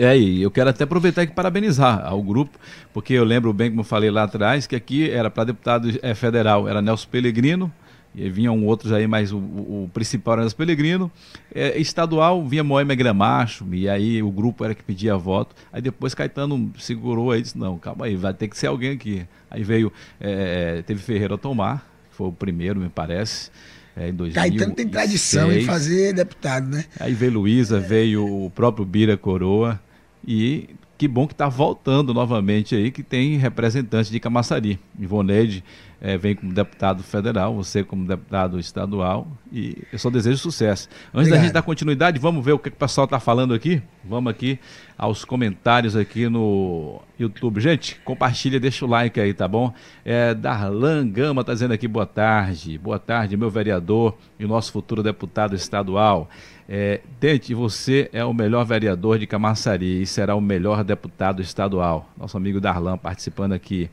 [0.00, 2.58] É, e eu quero até aproveitar e parabenizar ao grupo,
[2.90, 6.14] porque eu lembro bem, como eu falei lá atrás, que aqui era para deputado é,
[6.14, 7.70] federal, era Nelson Pellegrino,
[8.14, 11.12] e vinham outros aí, mas o, o principal era Nelson Pellegrino.
[11.54, 15.54] É, estadual vinha Moema Gramacho, e aí o grupo era que pedia voto.
[15.70, 18.92] Aí depois Caetano segurou aí e disse, não, calma aí, vai ter que ser alguém
[18.92, 19.26] aqui.
[19.50, 23.50] Aí veio, é, teve Ferreira Tomar, que foi o primeiro, me parece.
[23.94, 24.34] É, em 2006.
[24.34, 26.86] Caetano tem tradição em fazer deputado, né?
[26.98, 29.78] Aí veio Luísa, veio o próprio Bira Coroa.
[30.26, 34.78] E que bom que está voltando novamente aí, que tem representantes de Camaçari.
[34.98, 35.64] Ivoneide
[35.98, 40.88] é, vem como deputado federal, você como deputado estadual, e eu só desejo sucesso.
[41.06, 41.38] Antes Obrigado.
[41.38, 43.82] da gente dar continuidade, vamos ver o que, que o pessoal está falando aqui?
[44.04, 44.58] Vamos aqui
[44.96, 47.60] aos comentários aqui no YouTube.
[47.60, 49.72] Gente, compartilha, deixa o like aí, tá bom?
[50.04, 52.76] É, Darlan Gama está dizendo aqui, boa tarde.
[52.76, 56.28] Boa tarde, meu vereador e nosso futuro deputado estadual.
[56.72, 62.08] É, Dente, você é o melhor vereador de Camaçari e será o melhor deputado estadual.
[62.16, 63.90] Nosso amigo Darlan participando aqui.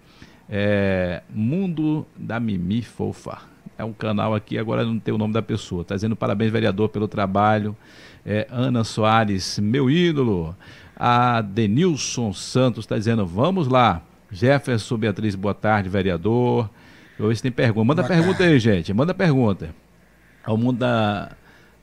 [0.47, 3.39] É, Mundo da Mimi Fofa.
[3.79, 5.81] É um canal aqui, agora não tem o nome da pessoa.
[5.81, 7.75] Está dizendo parabéns, vereador, pelo trabalho.
[8.23, 10.55] É, Ana Soares, meu ídolo.
[10.95, 14.03] A Denilson Santos está dizendo, vamos lá.
[14.31, 16.69] Jefferson Beatriz, boa tarde, vereador.
[17.19, 17.87] Hoje tem pergunta.
[17.87, 18.53] Manda boa pergunta tarde.
[18.53, 18.93] aí, gente.
[18.93, 19.73] Manda pergunta.
[20.45, 21.31] É o mundo da,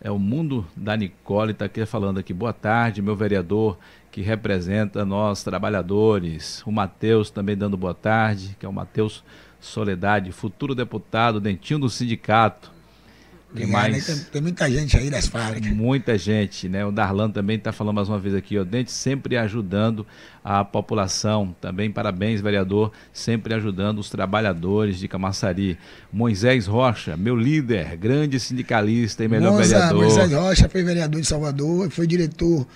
[0.05, 2.35] é o mundo da Nicole, está aqui falando aqui.
[2.35, 3.79] Boa tarde, meu vereador
[4.12, 6.62] que representa nós trabalhadores.
[6.67, 9.25] O Matheus também dando boa tarde, que é o Matheus
[9.59, 12.73] Soledade, futuro deputado, dentinho do sindicato.
[13.55, 14.05] Tem, mais...
[14.05, 15.71] Tem, tem, muita gente aí das fábricas.
[15.71, 16.85] Muita gente, né?
[16.85, 20.05] O Darlan também está falando mais uma vez aqui, o Dente sempre ajudando
[20.43, 21.55] a população.
[21.61, 25.79] Também parabéns, vereador, sempre ajudando os trabalhadores de Camaçari.
[26.12, 30.03] Moisés Rocha, meu líder, grande sindicalista e melhor vereador.
[30.03, 32.67] Moisés Rocha foi vereador de Salvador, foi diretor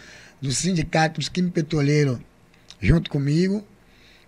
[0.40, 2.18] do Sindicato dos Químicos Petroleiros
[2.80, 3.64] junto comigo.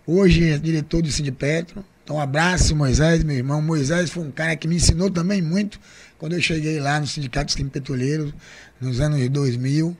[0.05, 1.85] Hoje é diretor do Sindipetro.
[2.03, 3.61] Então, um abraço, Moisés, meu irmão.
[3.61, 5.79] Moisés foi um cara que me ensinou também muito
[6.21, 8.31] quando eu cheguei lá no Sindicato dos Químicos Petroleiros,
[8.79, 9.97] nos anos 2000.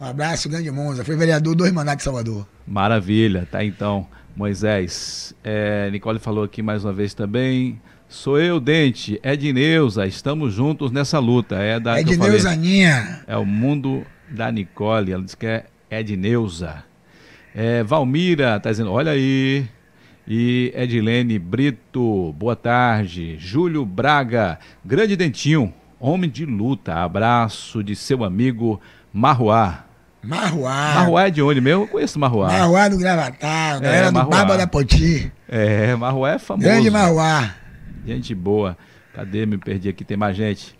[0.00, 1.04] Um abraço, grande Monza.
[1.04, 2.46] Foi vereador dois mandatos de Salvador.
[2.64, 4.06] Maravilha, tá então.
[4.36, 7.82] Moisés, é, Nicole falou aqui mais uma vez também.
[8.08, 11.56] Sou eu, Dente, Edneuza, estamos juntos nessa luta.
[11.56, 13.24] É da Edneuza Aninha.
[13.26, 16.84] É o mundo da Nicole, ela diz que é Edneuza.
[17.52, 19.66] É, Valmira está dizendo, olha aí.
[20.26, 23.36] E Edilene Brito, boa tarde.
[23.38, 26.94] Júlio Braga, grande dentinho, homem de luta.
[26.94, 28.80] Abraço de seu amigo
[29.12, 29.84] Marruá.
[30.22, 30.94] Marruá.
[30.94, 31.82] Marruá é de onde mesmo?
[31.82, 32.48] Eu conheço Marruá.
[32.50, 35.30] Marruá do Gravatar, galera é, do Barba da Poti.
[35.46, 36.66] É, Marruá é famoso.
[36.66, 37.54] Grande Marruá.
[38.06, 38.78] Gente boa.
[39.12, 39.44] Cadê?
[39.44, 40.74] Me perdi aqui, tem mais gente.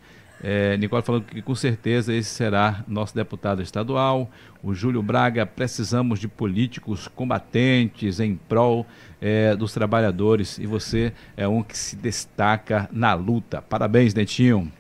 [0.46, 4.30] É, Nicole falou que com certeza esse será nosso deputado estadual.
[4.62, 8.86] O Júlio Braga, precisamos de políticos combatentes em prol
[9.22, 13.62] é, dos trabalhadores e você é um que se destaca na luta.
[13.62, 14.70] Parabéns, Netinho.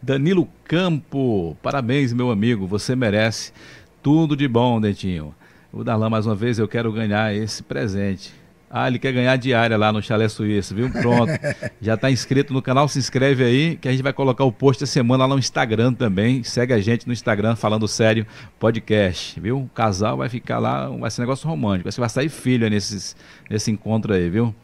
[0.00, 3.52] Danilo Campo, parabéns, meu amigo, você merece
[4.00, 5.34] tudo de bom, Netinho.
[5.72, 8.39] O Darlan, mais uma vez, eu quero ganhar esse presente.
[8.72, 10.88] Ah, ele quer ganhar diária lá no Chalé Suíço, viu?
[10.88, 11.32] Pronto.
[11.82, 14.80] Já está inscrito no canal, se inscreve aí, que a gente vai colocar o post
[14.80, 16.44] da semana lá no Instagram também.
[16.44, 18.24] Segue a gente no Instagram, falando sério,
[18.60, 19.62] podcast, viu?
[19.62, 21.90] O casal vai ficar lá, vai ser um negócio romântico.
[21.90, 23.16] Você vai sair filha nesses,
[23.50, 24.54] nesse encontro aí, viu?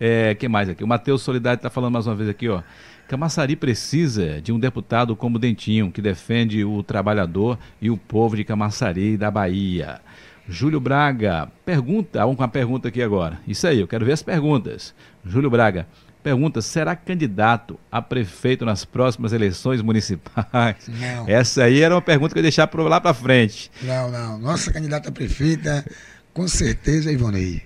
[0.00, 0.82] É, que mais aqui?
[0.82, 2.62] O Matheus Solidade está falando mais uma vez aqui, ó.
[3.06, 8.42] Camaçari precisa de um deputado como Dentinho, que defende o trabalhador e o povo de
[8.42, 10.00] Camaçari e da Bahia.
[10.48, 13.38] Júlio Braga, pergunta, vamos com a pergunta aqui agora.
[13.46, 14.94] Isso aí, eu quero ver as perguntas.
[15.24, 15.86] Júlio Braga,
[16.22, 20.88] pergunta: será candidato a prefeito nas próximas eleições municipais?
[20.88, 21.28] Não.
[21.28, 23.70] Essa aí era uma pergunta que eu ia deixar lá para frente.
[23.82, 24.38] Não, não.
[24.38, 25.84] Nossa candidata a prefeita,
[26.32, 27.62] com certeza, é Ivonei.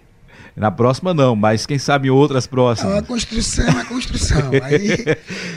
[0.54, 2.90] Na próxima não, mas quem sabe outras próximas.
[2.90, 4.50] Não, a construção é construção.
[4.62, 4.88] Aí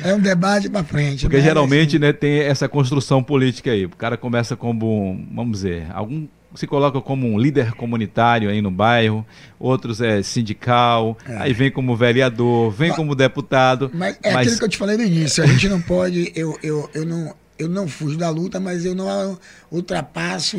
[0.03, 1.21] é um debate para frente.
[1.21, 1.99] Porque geralmente assim...
[1.99, 3.85] né, tem essa construção política aí.
[3.85, 8.71] O cara começa como, vamos dizer, algum se coloca como um líder comunitário aí no
[8.71, 9.25] bairro,
[9.59, 11.37] outros é sindical, é.
[11.37, 13.91] aí vem como vereador, vem mas, como deputado.
[13.93, 14.47] Mas é mas...
[14.47, 17.35] aquilo que eu te falei no início, a gente não pode, eu, eu, eu, não,
[17.57, 19.37] eu não fujo da luta, mas eu não
[19.71, 20.57] ultrapasso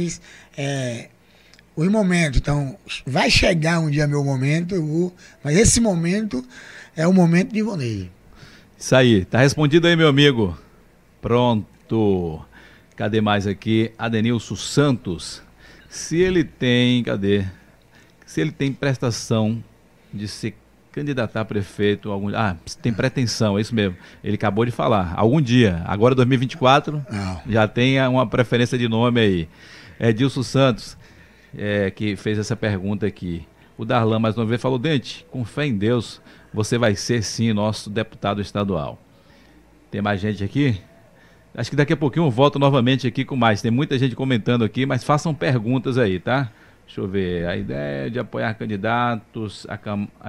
[0.56, 1.08] é,
[1.74, 2.38] os momentos.
[2.38, 6.44] Então, vai chegar um dia meu momento, vou, mas esse momento
[6.96, 8.10] é o momento de Ivonei.
[8.78, 10.56] Isso aí, tá respondido aí, meu amigo.
[11.20, 12.40] Pronto.
[12.96, 13.92] Cadê mais aqui?
[13.98, 15.42] Adenilson Santos.
[15.90, 17.44] Se ele tem, cadê?
[18.24, 19.62] Se ele tem prestação
[20.14, 20.54] de se
[20.92, 23.96] candidatar a prefeito, algum, ah, tem pretensão, é isso mesmo.
[24.22, 27.42] Ele acabou de falar, algum dia, agora 2024, Não.
[27.48, 29.48] já tem uma preferência de nome aí.
[29.98, 30.96] É Dilson Santos,
[31.58, 33.44] é, que fez essa pergunta aqui.
[33.76, 36.22] O Darlan, mais uma vez, falou: Dente, com fé em Deus,
[36.54, 38.96] você vai ser sim nosso deputado estadual.
[39.90, 40.80] Tem mais gente aqui?
[41.54, 43.60] Acho que daqui a pouquinho eu volto novamente aqui com mais.
[43.60, 46.50] Tem muita gente comentando aqui, mas façam perguntas aí, tá?
[46.86, 47.46] Deixa eu ver.
[47.46, 49.78] A ideia de apoiar candidatos à,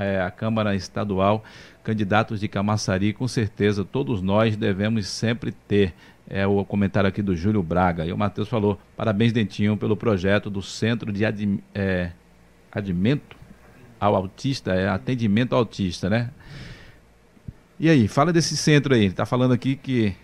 [0.01, 1.43] é, à Câmara Estadual,
[1.84, 5.93] candidatos de Camaçari, com certeza todos nós devemos sempre ter.
[6.29, 8.05] É o comentário aqui do Júlio Braga.
[8.05, 12.12] E o Matheus falou: parabéns, Dentinho, pelo projeto do Centro de Adim, é,
[13.99, 16.31] ao Autista, é atendimento autista, né?
[17.79, 19.12] E aí, fala desse centro aí.
[19.12, 20.15] Tá falando aqui que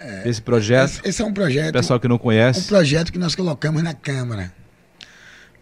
[0.00, 1.02] é, esse projeto.
[1.04, 1.72] Esse é um projeto.
[1.74, 2.60] Pessoal que não conhece.
[2.60, 4.52] Um projeto que nós colocamos na Câmara.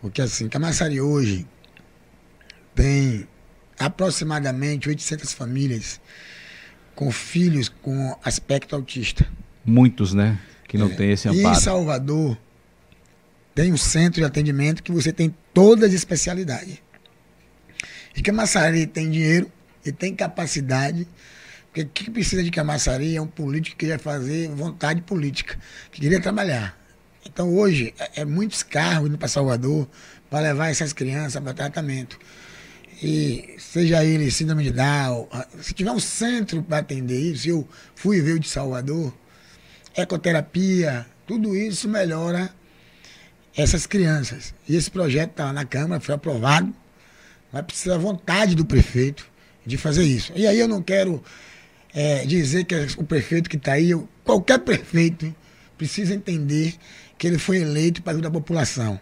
[0.01, 1.44] Porque assim, Camaçari hoje
[2.72, 3.27] tem
[3.77, 6.01] aproximadamente 800 famílias
[6.94, 9.27] com filhos com aspecto autista.
[9.64, 10.38] Muitos, né?
[10.68, 10.94] Que não é.
[10.94, 11.55] tem esse amparo.
[11.55, 12.38] E em Salvador
[13.57, 16.79] tem um centro de atendimento que você tem todas as especialidades.
[18.16, 19.51] E Camaçari tem dinheiro
[19.85, 21.09] e tem capacidade
[21.79, 25.57] porque o que precisa de Camaçari é um político que queria fazer vontade política,
[25.93, 26.77] que queria trabalhar.
[27.25, 29.88] Então hoje é, é muitos carros indo para Salvador
[30.29, 32.19] para levar essas crianças para tratamento.
[33.01, 35.29] E seja ele síndrome de Down,
[35.61, 39.14] se tiver um centro para atender isso, eu fui ver o de Salvador,
[39.97, 42.51] ecoterapia, tudo isso melhora
[43.57, 44.53] essas crianças.
[44.69, 46.75] E esse projeto está na Câmara, foi aprovado,
[47.53, 49.25] mas precisa vontade do prefeito
[49.64, 50.33] de fazer isso.
[50.35, 51.23] E aí eu não quero
[51.94, 53.90] é, dizer que o prefeito que está aí,
[54.24, 55.35] qualquer prefeito
[55.77, 56.74] precisa entender
[57.16, 58.98] que ele foi eleito para ajudar a população.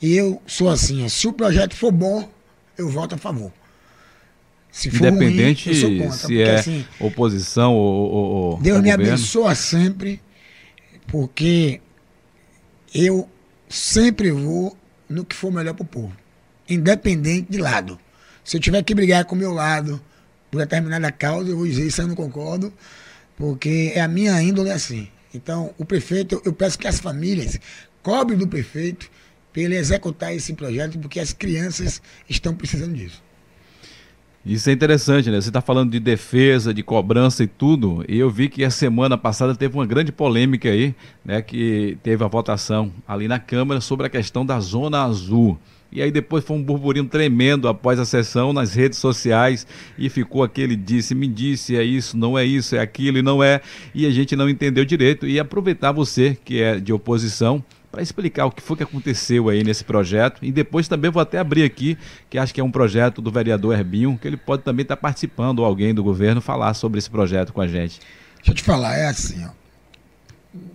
[0.00, 2.28] E eu sou assim, se o projeto for bom,
[2.76, 3.52] eu voto a favor.
[4.70, 8.80] Se for Independente ruim, eu sou contra, se porque, é assim, oposição ou, ou Deus
[8.80, 9.12] me governo.
[9.12, 10.20] abençoa sempre,
[11.06, 11.80] porque
[12.94, 13.28] eu
[13.68, 14.76] sempre vou
[15.08, 16.12] no que for melhor para o povo,
[16.68, 17.98] independente de lado.
[18.44, 20.00] Se eu tiver que brigar com o meu lado,
[20.50, 22.72] por determinada causa, eu vou dizer isso eu não concordo,
[23.36, 25.08] porque é a minha índole assim.
[25.34, 27.58] Então, o prefeito, eu peço que as famílias
[28.02, 29.10] cobrem do prefeito
[29.52, 33.22] para ele executar esse projeto, porque as crianças estão precisando disso.
[34.48, 35.38] Isso é interessante, né?
[35.38, 39.18] Você está falando de defesa, de cobrança e tudo, e eu vi que a semana
[39.18, 41.42] passada teve uma grande polêmica aí, né?
[41.42, 45.58] Que teve a votação ali na Câmara sobre a questão da Zona Azul.
[45.92, 49.66] E aí depois foi um burburinho tremendo após a sessão nas redes sociais
[49.98, 53.42] e ficou aquele disse, me disse, é isso, não é isso, é aquilo e não
[53.42, 53.60] é.
[53.94, 55.26] E a gente não entendeu direito.
[55.26, 59.64] E aproveitar você, que é de oposição, para explicar o que foi que aconteceu aí
[59.64, 60.44] nesse projeto.
[60.44, 61.96] E depois também vou até abrir aqui,
[62.28, 65.02] que acho que é um projeto do vereador Herbinho, que ele pode também estar tá
[65.02, 68.00] participando, ou alguém do governo, falar sobre esse projeto com a gente.
[68.36, 69.50] Deixa eu te falar, é assim, ó.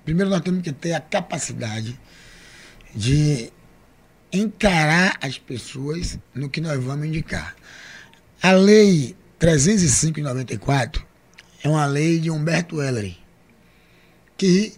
[0.04, 1.99] Primeiro nós temos que ter a capacidade
[2.95, 3.52] de
[4.32, 7.56] encarar as pessoas no que nós vamos indicar.
[8.41, 11.06] A lei 305 de 94
[11.63, 13.15] é uma lei de Humberto Heller,
[14.38, 14.73] que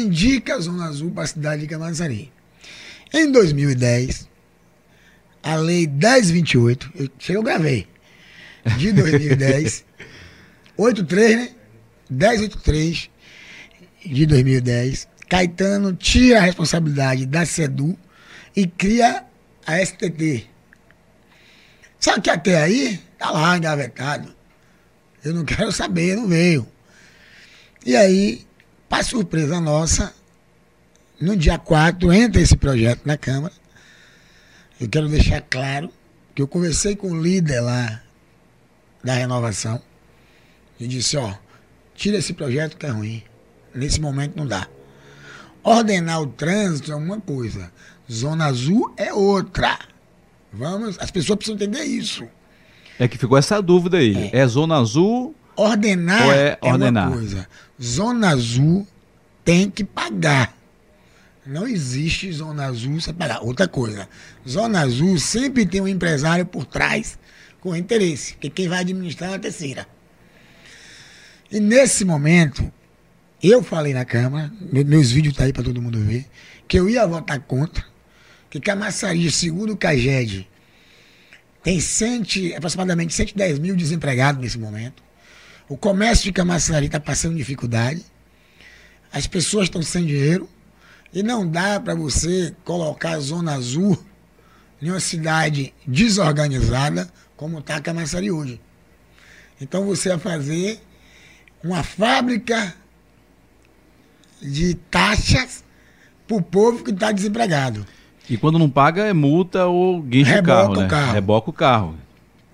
[0.00, 2.32] indica a Zona Azul para a cidade de Camaçari.
[3.12, 4.28] Em 2010,
[5.42, 7.86] a lei 1028, eu, eu gravei,
[8.78, 9.84] de 2010,
[10.76, 11.50] 83, né?
[12.10, 13.10] 1083
[14.06, 17.96] de 2010, Caetano tira a responsabilidade da SEDU
[18.54, 19.24] e cria
[19.66, 20.46] a STT.
[21.98, 24.34] Só que até aí, tá lá engavetado.
[25.24, 26.66] Eu não quero saber, não veio.
[27.84, 28.46] E aí,
[28.88, 30.14] para surpresa nossa,
[31.20, 33.54] no dia 4 entra esse projeto na Câmara.
[34.80, 35.90] Eu quero deixar claro
[36.34, 38.02] que eu conversei com o líder lá
[39.02, 39.80] da renovação
[40.78, 41.34] e disse, ó,
[41.94, 43.22] tira esse projeto que é ruim.
[43.74, 44.68] Nesse momento não dá.
[45.62, 47.72] Ordenar o trânsito é uma coisa.
[48.10, 49.78] Zona Azul é outra.
[50.52, 52.28] Vamos, as pessoas precisam entender isso.
[52.98, 54.30] É que ficou essa dúvida aí.
[54.32, 57.04] É, é zona azul ordenar é, ordenar?
[57.04, 57.48] é uma coisa.
[57.82, 58.86] Zona azul
[59.44, 60.56] tem que pagar.
[61.46, 63.42] Não existe zona azul sem pagar.
[63.42, 64.08] Outra coisa,
[64.48, 67.18] zona azul sempre tem um empresário por trás
[67.60, 69.86] com interesse, porque quem vai administrar é a terceira.
[71.50, 72.70] E nesse momento,
[73.42, 76.26] eu falei na Câmara, meus vídeos estão tá aí para todo mundo ver,
[76.66, 77.84] que eu ia votar contra,
[78.48, 80.48] que Camaçari, segundo o CAGED,
[81.62, 85.02] tem cento, aproximadamente 110 mil desempregados nesse momento.
[85.68, 88.04] O comércio de Camaçari está passando dificuldade.
[89.12, 90.48] As pessoas estão sem dinheiro.
[91.12, 93.96] E não dá para você colocar a Zona Azul
[94.82, 98.60] em uma cidade desorganizada como está Camaçari hoje.
[99.60, 100.80] Então você vai fazer
[101.62, 102.74] uma fábrica
[104.42, 105.64] de taxas
[106.26, 107.86] para o povo que está desempregado.
[108.28, 110.88] E quando não paga é multa ou guinche o carro, né?
[110.88, 111.12] Carro.
[111.12, 111.94] Reboca o carro.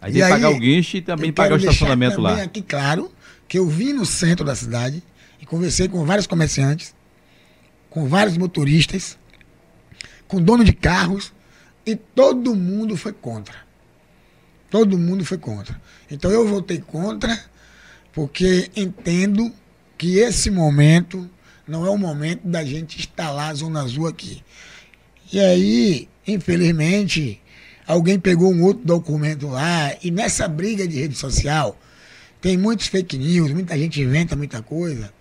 [0.00, 2.42] Aí tem que pagar o guinche e também pagar o estacionamento lá.
[2.42, 3.12] aqui claro
[3.46, 5.02] que eu vim no centro da cidade
[5.40, 6.94] e conversei com vários comerciantes,
[7.90, 9.18] com vários motoristas,
[10.26, 11.32] com dono de carros
[11.84, 13.56] e todo mundo foi contra.
[14.70, 15.80] Todo mundo foi contra.
[16.10, 17.38] Então eu votei contra
[18.12, 19.52] porque entendo
[19.98, 21.28] que esse momento
[21.66, 24.42] não é o momento da gente instalar a Zona Azul aqui.
[25.32, 27.39] E aí, infelizmente,
[27.90, 31.76] alguém pegou um outro documento lá, e nessa briga de rede social,
[32.40, 35.12] tem muitos fake news, muita gente inventa muita coisa.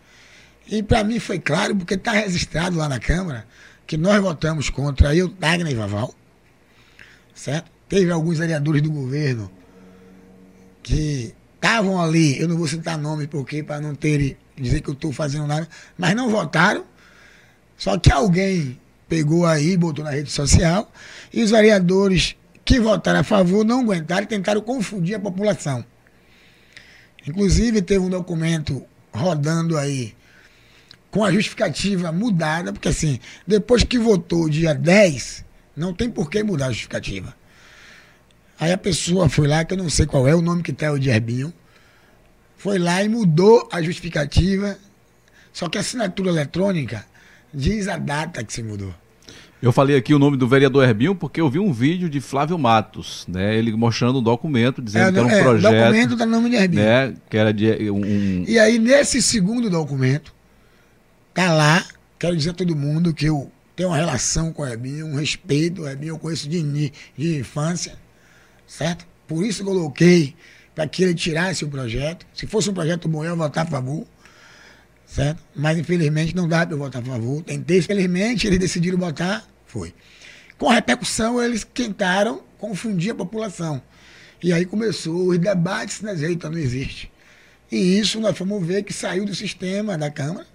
[0.67, 3.47] E para mim foi claro, porque está registrado lá na Câmara,
[3.88, 6.13] que nós votamos contra eu, Tagna e Vaval.
[7.34, 7.72] Certo?
[7.88, 9.49] Teve alguns vereadores do governo
[10.84, 14.93] que estavam ali, eu não vou citar nome porque para não terem dizer que eu
[14.93, 15.67] estou fazendo nada,
[15.97, 16.86] mas não votaram.
[17.78, 20.91] Só que alguém pegou aí, botou na rede social,
[21.34, 22.36] e os vereadores
[22.70, 25.84] que votaram a favor não aguentaram e tentaram confundir a população.
[27.26, 30.15] Inclusive, teve um documento rodando aí
[31.09, 35.43] com a justificativa mudada, porque assim, depois que votou dia 10,
[35.76, 37.36] não tem por que mudar a justificativa.
[38.59, 40.89] Aí a pessoa foi lá, que eu não sei qual é o nome que tem
[40.89, 41.51] o de Herbinho,
[42.55, 44.78] foi lá e mudou a justificativa,
[45.51, 47.03] só que a assinatura eletrônica
[47.51, 48.93] diz a data que se mudou.
[49.62, 52.57] Eu falei aqui o nome do vereador Herbinho porque eu vi um vídeo de Flávio
[52.57, 53.57] Matos, né?
[53.57, 55.74] Ele mostrando um documento dizendo é, que era um é, projeto.
[55.74, 56.84] documento da nome de Herbinho.
[56.84, 57.14] Né?
[57.30, 58.45] Que era de um.
[58.47, 60.34] E aí, nesse segundo documento,
[61.34, 61.84] tá lá,
[62.18, 65.82] quero dizer a todo mundo que eu tenho uma relação com o Herbinho, um respeito.
[65.82, 67.97] O Herbinho eu conheço de, de infância,
[68.66, 69.05] certo?
[69.28, 70.36] Por isso coloquei
[70.74, 72.26] para que ele tirasse o projeto.
[72.34, 74.07] Se fosse um projeto bom, eu ia votar a favor
[75.10, 75.41] certo?
[75.55, 77.41] Mas infelizmente não dá para eu votar a favor.
[77.43, 79.93] Tentei, infelizmente eles decidiram votar, foi.
[80.57, 83.82] Com a repercussão, eles tentaram confundir a população.
[84.41, 87.12] E aí começou os debates nas redes, então não existe.
[87.72, 90.45] E isso nós fomos ver que saiu do sistema da Câmara.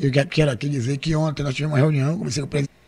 [0.00, 2.78] Eu quero aqui dizer que ontem nós tivemos uma reunião, comecei com o presidente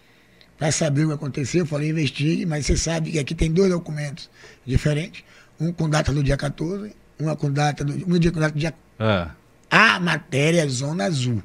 [0.56, 4.28] para saber o que aconteceu, falei, investigue, mas você sabe que aqui tem dois documentos
[4.64, 5.24] diferentes,
[5.58, 8.58] um com data do dia 14, uma com data do, um dia com data do
[8.58, 9.30] dia ah
[9.70, 11.42] a matéria é Zona Azul.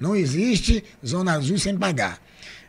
[0.00, 2.20] Não existe Zona Azul sem pagar.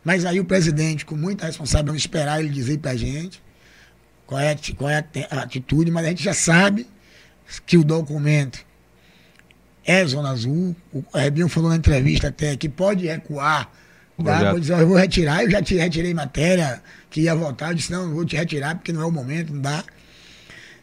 [0.04, 3.42] Mas aí o presidente, com muita responsabilidade, esperar ele dizer para a gente
[4.26, 6.86] qual é, qual é a atitude, mas a gente já sabe
[7.66, 8.64] que o documento
[9.84, 10.76] é Zona Azul.
[10.92, 13.70] O Rebinho falou na entrevista até que pode recuar.
[14.22, 14.50] Tá?
[14.50, 17.92] Vou dizer, eu vou retirar, eu já te retirei matéria que ia voltar, eu disse,
[17.92, 19.84] não, não vou te retirar porque não é o momento, não dá.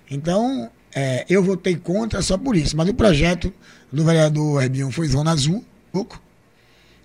[0.10, 2.78] Então, é, eu votei contra só por isso.
[2.78, 3.54] Mas o projeto
[3.92, 6.22] do vereador Herbinho foi Zona Azul, pouco.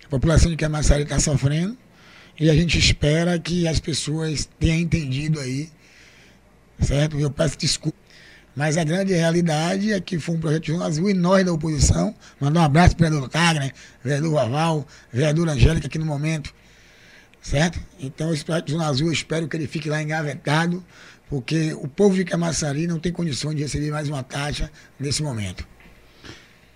[0.05, 1.77] A população de Camaçari está sofrendo.
[2.39, 5.69] E a gente espera que as pessoas tenham entendido aí.
[6.79, 7.19] Certo?
[7.19, 7.97] Eu peço desculpa.
[8.55, 11.53] Mas a grande realidade é que foi um projeto de Zona Azul e nós da
[11.53, 12.13] oposição.
[12.39, 13.73] Mandar um abraço para o vereador Tagner,
[14.03, 16.53] vereador Vaval, vereador Angélica aqui no momento.
[17.41, 17.79] Certo?
[17.99, 20.83] Então esse projeto de Zona Azul eu espero que ele fique lá engavetado
[21.29, 24.69] porque o povo de Camaçari não tem condições de receber mais uma taxa
[24.99, 25.65] nesse momento.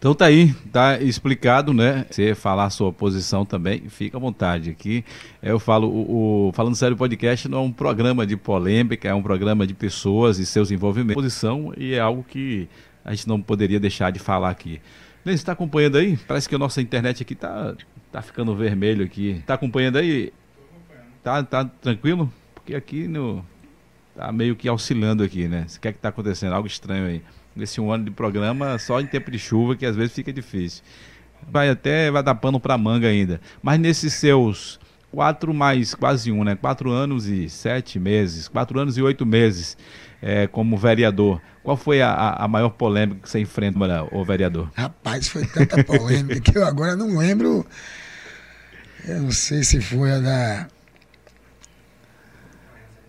[0.06, 2.06] Então tá aí, tá explicado, né?
[2.12, 5.04] Você falar a sua posição também, fica à vontade aqui.
[5.42, 9.24] Eu falo, o, o Falando Sério Podcast não é um programa de polêmica, é um
[9.24, 11.16] programa de pessoas e seus envolvimentos.
[11.16, 12.70] Posição e é algo que
[13.04, 14.80] a gente não poderia deixar de falar aqui.
[15.24, 16.16] Você está acompanhando aí?
[16.28, 17.74] Parece que a nossa internet aqui tá,
[18.12, 19.32] tá ficando vermelho aqui.
[19.40, 20.32] Está acompanhando aí?
[21.24, 22.32] Tá, tá tranquilo?
[22.54, 23.44] Porque aqui no,
[24.16, 25.66] tá meio que oscilando aqui, né?
[25.76, 26.54] O que é que tá acontecendo?
[26.54, 27.22] Algo estranho aí.
[27.56, 30.84] Nesse um ano de programa, só em tempo de chuva, que às vezes fica difícil.
[31.48, 33.40] Vai até, vai dar pano para manga ainda.
[33.62, 34.80] Mas nesses seus
[35.12, 36.56] quatro mais quase um, né?
[36.56, 39.78] Quatro anos e sete meses, quatro anos e oito meses
[40.22, 41.42] é, como vereador.
[41.64, 43.80] Qual foi a, a maior polêmica que você enfrenta,
[44.12, 44.70] o vereador?
[44.76, 47.66] Rapaz, foi tanta polêmica que eu agora não lembro.
[49.08, 50.68] Eu não sei se foi a da.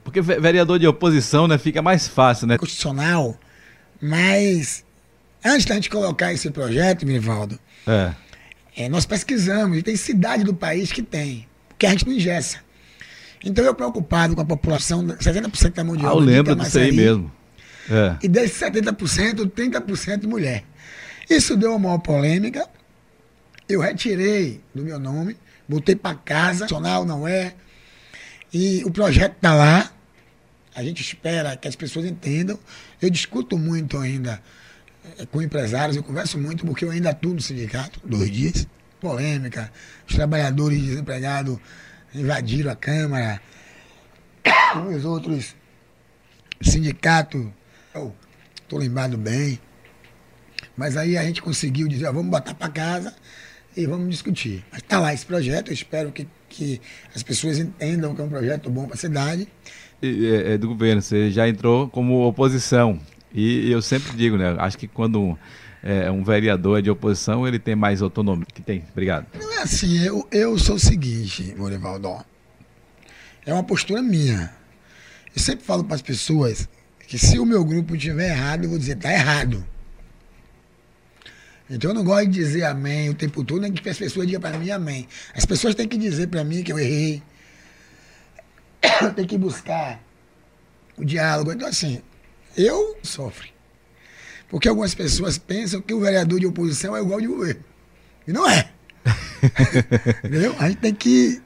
[0.07, 2.57] Porque vereador de oposição, né, fica mais fácil, né?
[2.57, 3.37] Constitucional,
[4.01, 4.85] mas
[5.45, 8.13] antes da gente colocar esse projeto, Mivaldo, é.
[8.77, 12.61] É, nós pesquisamos e tem cidade do país que tem, porque a gente não ingessa.
[13.45, 16.17] Então eu preocupado com a população, 60% da mão de obra.
[16.17, 17.33] Ah, eu lembro disso aí mesmo.
[17.91, 18.17] É.
[18.23, 20.63] E desses 70%, 30% mulher.
[21.29, 22.65] Isso deu uma maior polêmica.
[23.69, 25.37] Eu retirei do meu nome,
[25.69, 27.55] botei para casa, nacional não é.
[28.55, 29.91] E o projeto está lá.
[30.77, 32.59] A gente espera que as pessoas entendam.
[33.01, 34.43] Eu discuto muito ainda
[35.19, 38.69] eh, com empresários, eu converso muito porque eu ainda atuo no sindicato, dois dias.
[39.01, 39.73] Polêmica,
[40.07, 41.59] os trabalhadores desempregados
[42.15, 43.41] invadiram a Câmara,
[44.95, 45.55] os outros
[46.61, 47.47] sindicatos,
[48.63, 49.59] estou lembrado bem.
[50.77, 53.15] Mas aí a gente conseguiu dizer, ó, vamos botar para casa
[53.75, 54.65] e vamos discutir.
[54.71, 56.81] Mas está lá esse projeto, eu espero que, que
[57.15, 59.49] as pessoas entendam que é um projeto bom para a cidade.
[60.03, 63.01] É, do governo, você já entrou como oposição.
[63.33, 64.55] E eu sempre digo, né?
[64.59, 65.39] Acho que quando
[65.83, 68.47] é, um vereador é de oposição, ele tem mais autonomia.
[68.53, 68.85] Que tem.
[68.93, 69.27] Obrigado.
[69.39, 72.25] Não é assim, eu, eu sou o seguinte, Morivaldo.
[73.45, 74.53] É uma postura minha.
[75.35, 76.69] Eu sempre falo para as pessoas
[77.07, 79.65] que se o meu grupo estiver errado, eu vou dizer, tá errado.
[81.69, 84.41] Então eu não gosto de dizer amém o tempo todo, nem que as pessoas digam
[84.41, 85.07] para mim amém.
[85.35, 87.23] As pessoas têm que dizer para mim que eu errei.
[89.15, 90.01] Tem que buscar
[90.97, 91.53] o diálogo.
[91.53, 92.01] Então, assim,
[92.57, 93.49] eu sofro.
[94.49, 97.63] Porque algumas pessoas pensam que o vereador de oposição é igual de governo.
[98.27, 98.71] E não é.
[100.25, 100.55] Entendeu?
[100.59, 101.43] A gente tem que.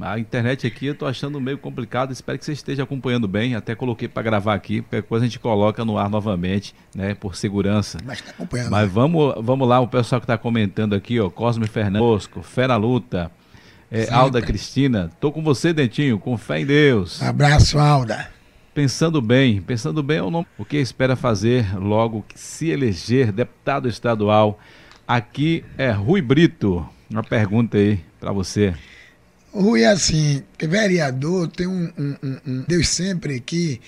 [0.00, 2.12] A internet aqui eu tô achando meio complicado.
[2.12, 3.54] Espero que você esteja acompanhando bem.
[3.54, 4.80] Até coloquei para gravar aqui.
[4.82, 7.14] Qualquer coisa a gente coloca no ar novamente, né?
[7.14, 7.98] Por segurança.
[8.04, 8.70] Mas tá acompanhando.
[8.70, 8.92] Mas né?
[8.92, 11.30] vamos, vamos lá, o pessoal que está comentando aqui, ó.
[11.30, 13.30] Cosme Fernandosco, Fera Luta.
[13.94, 17.20] É, Alda Cristina, tô com você, Dentinho, com fé em Deus.
[17.20, 18.26] Abraço, Alda.
[18.74, 23.86] Pensando bem, pensando bem ou não, o que espera fazer logo que se eleger deputado
[23.86, 24.58] estadual?
[25.06, 26.88] Aqui é Rui Brito.
[27.10, 28.74] Uma pergunta aí para você.
[29.52, 33.78] Rui, é assim, vereador tem um, um, um, um, Deus sempre que,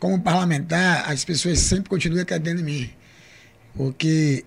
[0.00, 2.90] como parlamentar, as pessoas sempre continuam acreditando em mim.
[3.76, 4.44] Porque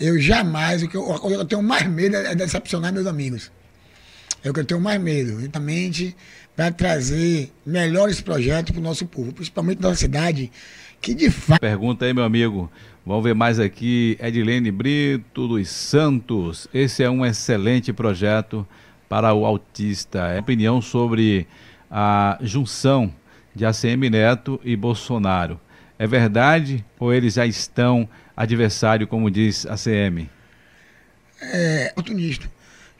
[0.00, 3.50] eu jamais, o que eu, eu tenho mais medo é decepcionar meus amigos.
[4.42, 6.16] É o que eu tenho mais medo, justamente
[6.54, 10.50] para trazer melhores projetos para o nosso povo, principalmente na cidade,
[11.00, 11.60] que de fato.
[11.60, 12.70] Pergunta aí, meu amigo.
[13.06, 14.18] Vamos ver mais aqui.
[14.20, 16.68] Edilene Brito dos Santos.
[16.74, 18.66] Esse é um excelente projeto
[19.08, 20.28] para o autista.
[20.28, 21.46] É opinião sobre
[21.90, 23.12] a junção
[23.54, 25.58] de ACM Neto e Bolsonaro.
[25.98, 30.28] É verdade ou eles já estão adversário, como diz a ACM?
[31.40, 32.48] É oportunista.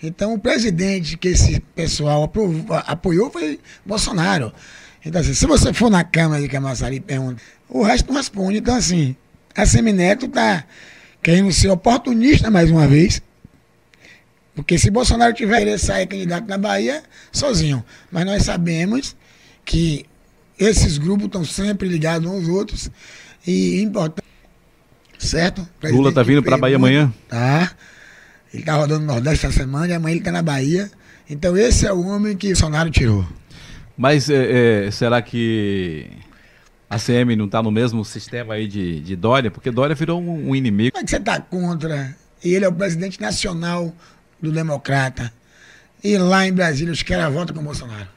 [0.02, 4.52] Então, o presidente que esse pessoal aprovou, apoiou foi Bolsonaro.
[5.04, 8.58] Então, assim, se você for na Câmara de Camaçari e pergunta, o resto não responde.
[8.58, 9.16] Então, assim,
[9.54, 10.64] a Semineto está
[11.22, 13.20] querendo ser oportunista mais uma vez.
[14.54, 17.84] Porque se Bolsonaro tiver que sair candidato na Bahia, sozinho.
[18.10, 19.16] Mas nós sabemos
[19.64, 20.04] que
[20.58, 22.90] esses grupos estão sempre ligados uns aos outros.
[23.46, 24.26] E importante.
[25.18, 25.68] Certo?
[25.82, 27.12] Lula está vindo para a Bahia amanhã?
[27.28, 27.72] Tá.
[28.52, 30.90] Ele está rodando no Nordeste essa semana e amanhã ele está na Bahia.
[31.28, 33.26] Então esse é o homem que o Bolsonaro tirou.
[33.96, 36.08] Mas é, é, será que
[36.88, 39.50] a CM não está no mesmo sistema aí de, de Dória?
[39.50, 40.92] Porque Dória virou um, um inimigo.
[40.92, 42.16] Como é que você está contra?
[42.42, 43.92] E ele é o presidente nacional
[44.40, 45.32] do Democrata.
[46.02, 48.08] E lá em Brasília os caras votam com o Bolsonaro.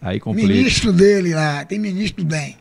[0.00, 0.46] Aí complica.
[0.46, 2.56] Ministro dele lá, tem ministro do DEM.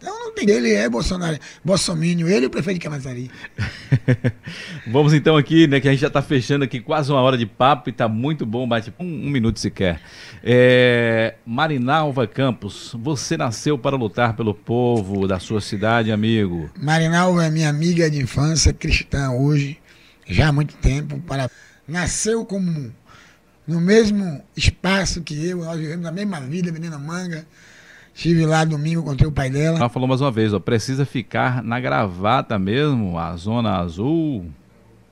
[0.00, 0.48] Então não tem.
[0.48, 3.30] Ele é Bolsonaro, Bolsonaro, ele é o prefeito de Camaçari.
[4.88, 5.78] Vamos então aqui, né?
[5.78, 8.46] Que a gente já está fechando aqui quase uma hora de papo e está muito
[8.46, 10.00] bom, bate um, um minuto sequer.
[10.42, 16.70] É, Marinalva Campos, você nasceu para lutar pelo povo da sua cidade, amigo.
[16.80, 19.78] Marinalva é minha amiga de infância, cristã hoje,
[20.26, 21.20] já há muito tempo.
[21.20, 21.50] Para...
[21.86, 22.90] Nasceu como
[23.66, 27.46] no mesmo espaço que eu, nós vivemos a mesma vida, vendendo manga.
[28.14, 29.78] Estive lá domingo, encontrei o pai dela.
[29.78, 34.46] Ela falou mais uma vez, ó, precisa ficar na gravata mesmo, a zona azul,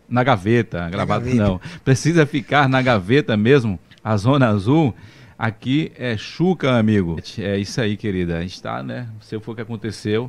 [0.08, 1.42] na gaveta, na gravata gaveta.
[1.42, 1.60] não.
[1.84, 4.94] Precisa ficar na gaveta mesmo, a zona azul.
[5.38, 7.16] Aqui é Chuca, amigo.
[7.38, 8.38] É isso aí, querida.
[8.38, 9.06] A gente está, né?
[9.20, 10.28] Se for o que aconteceu,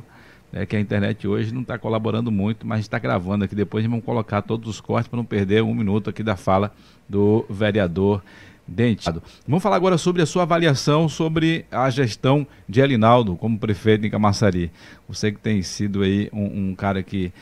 [0.52, 3.54] é que a internet hoje não está colaborando muito, mas está gravando aqui.
[3.54, 6.72] Depois vamos colocar todos os cortes para não perder um minuto aqui da fala
[7.08, 8.22] do vereador
[8.72, 9.20] Dentado.
[9.48, 14.10] Vamos falar agora sobre a sua avaliação sobre a gestão de Elinaldo como prefeito em
[14.10, 14.70] Camaçari.
[15.08, 17.32] Você que tem sido aí um, um cara que,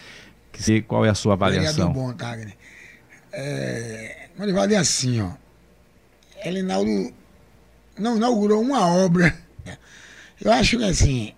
[0.51, 1.93] que sei qual é a sua avaliação.
[1.93, 2.57] bom, Tagner.
[3.31, 5.33] É, Marivaldo é assim, ó.
[6.43, 7.13] Elinaldo
[7.99, 9.37] não inaugurou uma obra.
[10.41, 11.35] Eu acho que assim,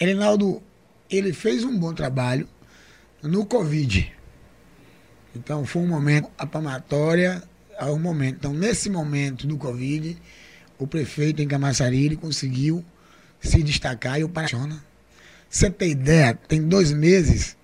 [0.00, 0.62] Elinaldo,
[1.10, 2.48] ele fez um bom trabalho
[3.20, 4.14] no Covid.
[5.34, 6.30] Então foi um momento
[7.78, 8.36] ao momento.
[8.36, 10.16] Então, nesse momento do Covid,
[10.78, 12.84] o prefeito em Camaçari ele conseguiu
[13.40, 14.84] se destacar e o Paraxona.
[15.48, 17.56] Você tem ideia, tem dois meses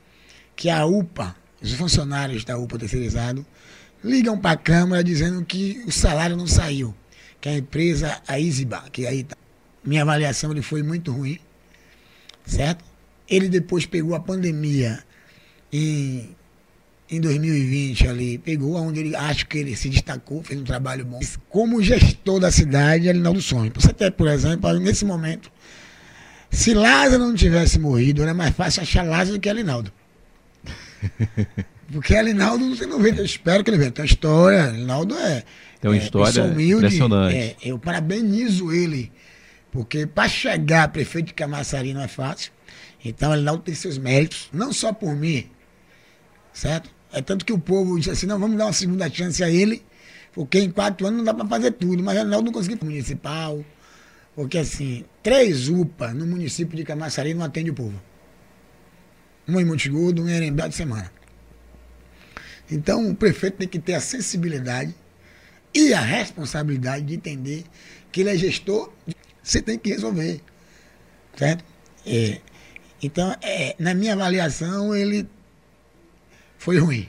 [0.55, 3.45] que a UPA, os funcionários da UPA terceirizado,
[4.03, 6.95] ligam para a Câmara dizendo que o salário não saiu.
[7.41, 9.37] Que a empresa, a Isiba, que aí tá.
[9.85, 11.41] Minha avaliação ele foi muito ruim,
[12.47, 12.85] certo?
[13.29, 15.03] Ele depois pegou a pandemia
[15.73, 16.37] em
[17.13, 21.21] em 2020 ali, pegou onde ele acho que ele se destacou, fez um trabalho bom.
[21.51, 23.71] Como gestor da cidade, ele não do sonho.
[23.75, 25.53] Você tem, por exemplo, nesse momento,
[26.51, 29.93] se Lázaro não tivesse morrido, era mais fácil achar Lázaro do que Alinaldo.
[31.93, 33.91] Porque Alinaldo você não vê, eu espero que ele veja.
[33.91, 35.45] Tem uma história, Alinaldo é.
[35.79, 37.37] Tem uma é, história humilde, impressionante.
[37.37, 39.13] É, eu parabenizo ele,
[39.71, 42.51] porque para chegar a prefeito de Camaçari não é fácil.
[43.05, 45.51] Então, Alinaldo tem seus méritos, não só por mim,
[46.53, 46.89] certo?
[47.13, 49.85] É tanto que o povo disse assim, não, vamos dar uma segunda chance a ele,
[50.33, 52.03] porque em quatro anos não dá para fazer tudo.
[52.03, 53.63] Mas Reinaldo não conseguiu municipal,
[54.35, 58.01] porque assim, três UPA no município de Camaçari não atende o povo.
[59.47, 61.13] Um em Montegurdo, um em Erembé de semana.
[62.71, 64.95] Então o prefeito tem que ter a sensibilidade
[65.75, 67.65] e a responsabilidade de entender
[68.11, 68.91] que ele é gestor,
[69.43, 70.41] você tem que resolver.
[71.37, 71.65] Certo?
[72.07, 72.41] É,
[73.03, 75.29] então, é, na minha avaliação, ele
[76.63, 77.09] foi ruim.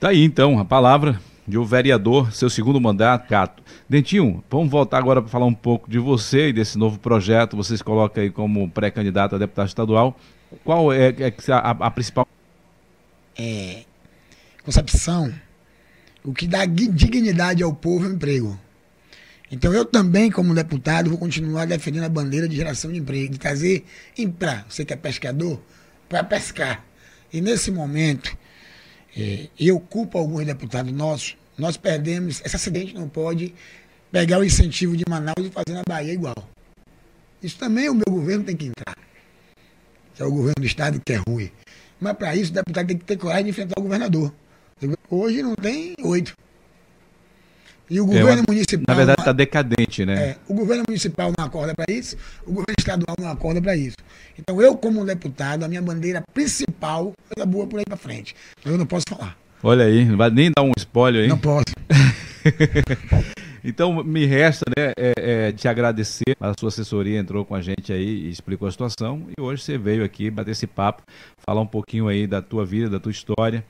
[0.00, 3.62] Tá aí então a palavra de o vereador, seu segundo mandato, Cato.
[3.88, 7.56] Dentinho, vamos voltar agora para falar um pouco de você e desse novo projeto.
[7.56, 10.18] Vocês colocam aí como pré-candidato a deputado estadual.
[10.64, 12.26] Qual é, é a, a, principal.
[13.38, 13.84] É,
[14.64, 15.32] concepção,
[16.24, 18.58] o que dá dignidade ao povo é o emprego.
[19.48, 23.38] Então eu também, como deputado, vou continuar defendendo a bandeira de geração de emprego, de
[23.38, 23.84] trazer
[24.38, 25.60] para você que é pescador,
[26.08, 26.84] para pescar.
[27.34, 28.38] E nesse momento,
[29.16, 33.52] é, eu culpo alguns deputados nossos, nós perdemos, esse acidente não pode
[34.12, 36.48] pegar o incentivo de Manaus e fazer na Bahia igual.
[37.42, 38.96] Isso também o meu governo tem que entrar.
[40.14, 41.50] Que é o governo do Estado que é ruim.
[42.00, 44.32] Mas para isso o deputado tem que ter coragem de enfrentar o governador.
[45.10, 46.36] Hoje não tem oito.
[47.88, 48.84] E o governo é, municipal.
[48.88, 50.14] Na verdade, está decadente, né?
[50.14, 52.16] É, o governo municipal não acorda para isso,
[52.46, 53.96] o governo estadual não acorda para isso.
[54.38, 58.34] Então, eu, como deputado, a minha bandeira principal é boa por aí para frente.
[58.64, 59.36] Eu não posso falar.
[59.62, 61.28] Olha aí, não vai nem dar um spoiler aí.
[61.28, 61.64] Não posso.
[63.62, 66.36] então, me resta né, é, é, te agradecer.
[66.40, 69.26] A sua assessoria entrou com a gente aí e explicou a situação.
[69.38, 71.02] E hoje você veio aqui bater esse papo,
[71.46, 73.64] falar um pouquinho aí da tua vida, da tua história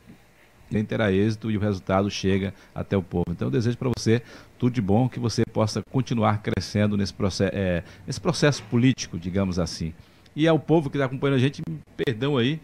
[0.70, 3.26] nem terá êxito e o resultado chega até o povo.
[3.30, 4.22] Então eu desejo para você
[4.58, 9.58] tudo de bom, que você possa continuar crescendo nesse processo, é, nesse processo político, digamos
[9.58, 9.92] assim.
[10.34, 11.62] E ao povo que está acompanhando a gente,
[11.96, 12.60] perdão aí,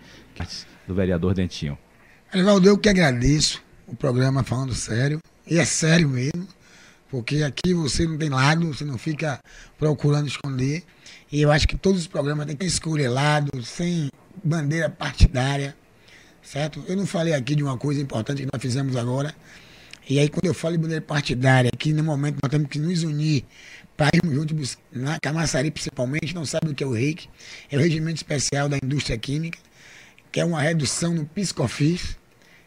[0.86, 1.78] do vereador Dentinho.
[2.32, 6.46] Arivaldo, eu que agradeço o programa falando sério, e é sério mesmo,
[7.08, 9.40] porque aqui você não tem lado, você não fica
[9.78, 10.84] procurando esconder,
[11.30, 14.10] e eu acho que todos os programas têm que escolher lado, sem
[14.42, 15.76] bandeira partidária,
[16.50, 16.84] certo?
[16.88, 19.32] Eu não falei aqui de uma coisa importante que nós fizemos agora.
[20.08, 23.04] E aí, quando eu falo de bandeira partidária, que no momento nós temos que nos
[23.04, 23.44] unir
[23.96, 27.28] para irmos juntos, na Camaçari principalmente, não sabe o que é o REIC,
[27.70, 29.58] é o Regimento Especial da Indústria Química,
[30.32, 32.18] que é uma redução no PiscoFis,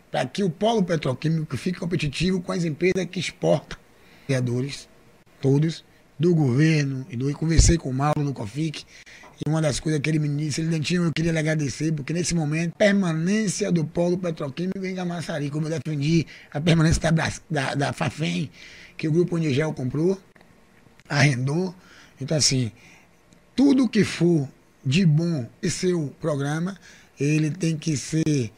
[0.10, 3.78] para que o polo petroquímico fique competitivo com as empresas que exportam
[4.26, 4.88] criadores,
[5.42, 5.84] todos,
[6.18, 8.86] do governo, e do, eu conversei com o Mauro do COFIC,
[9.46, 12.14] e uma das coisas que ele me disse, ele Dentinho, eu queria lhe agradecer, porque
[12.14, 17.76] nesse momento, permanência do polo petroquímico em Camaçari, como eu defendi a permanência da, da,
[17.76, 18.50] da Fafem,
[18.98, 20.20] que o Grupo Unigel comprou,
[21.10, 21.76] arrendou.
[22.22, 22.72] Então, assim,
[23.56, 24.48] tudo que for
[24.86, 26.78] de bom em seu programa,
[27.20, 28.52] ele tem que ser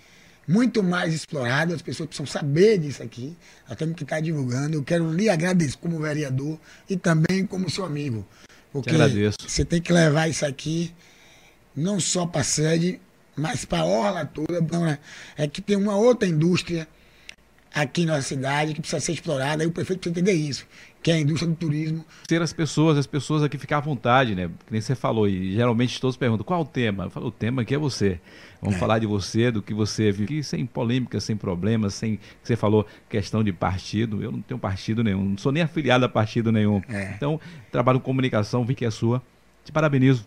[0.48, 3.36] muito mais explorado, as pessoas precisam saber disso aqui.
[3.68, 4.78] Nós temos que estar divulgando.
[4.78, 6.60] Eu quero lhe agradecer como vereador
[6.90, 8.26] e também como seu amigo.
[8.82, 8.92] Porque
[9.48, 10.94] você tem que levar isso aqui
[11.76, 13.00] não só para a sede,
[13.36, 15.00] mas para a orla toda.
[15.38, 16.88] É que tem uma outra indústria
[17.74, 20.66] aqui na nossa cidade, que precisa ser explorada, e o prefeito precisa entender isso,
[21.06, 22.04] que é a indústria do turismo.
[22.28, 24.50] Ter as pessoas, as pessoas aqui ficar à vontade, né?
[24.66, 27.04] Que nem você falou, e geralmente todos perguntam, qual o tema?
[27.04, 28.20] Eu falo, o tema aqui é você.
[28.60, 28.80] Vamos é.
[28.80, 32.20] falar de você, do que você vive aqui, sem polêmica, sem problemas, sem.
[32.42, 34.24] Você falou questão de partido.
[34.24, 36.82] Eu não tenho partido nenhum, não sou nem afiliado a partido nenhum.
[36.90, 37.14] É.
[37.16, 37.40] Então,
[37.72, 39.22] trabalho com comunicação, vi que é sua.
[39.64, 40.26] Te parabenizo.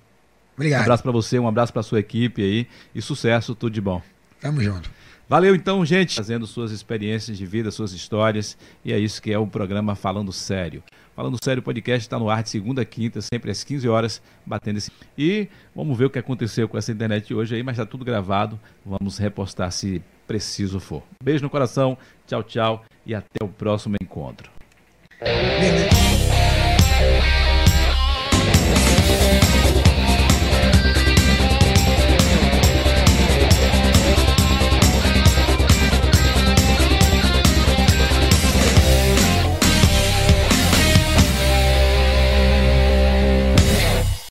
[0.54, 0.78] Obrigado.
[0.78, 4.00] Um abraço para você, um abraço para sua equipe aí e sucesso, tudo de bom.
[4.40, 4.88] Tamo junto.
[5.28, 9.38] Valeu então, gente, fazendo suas experiências de vida, suas histórias, e é isso que é
[9.38, 10.82] o programa Falando Sério.
[11.14, 14.78] Falando Sério podcast está no ar de segunda a quinta, sempre às 15 horas, batendo
[14.78, 14.90] esse.
[15.18, 18.58] E vamos ver o que aconteceu com essa internet hoje aí, mas está tudo gravado,
[18.86, 21.02] vamos repostar se preciso for.
[21.22, 24.50] Beijo no coração, tchau, tchau, e até o próximo encontro.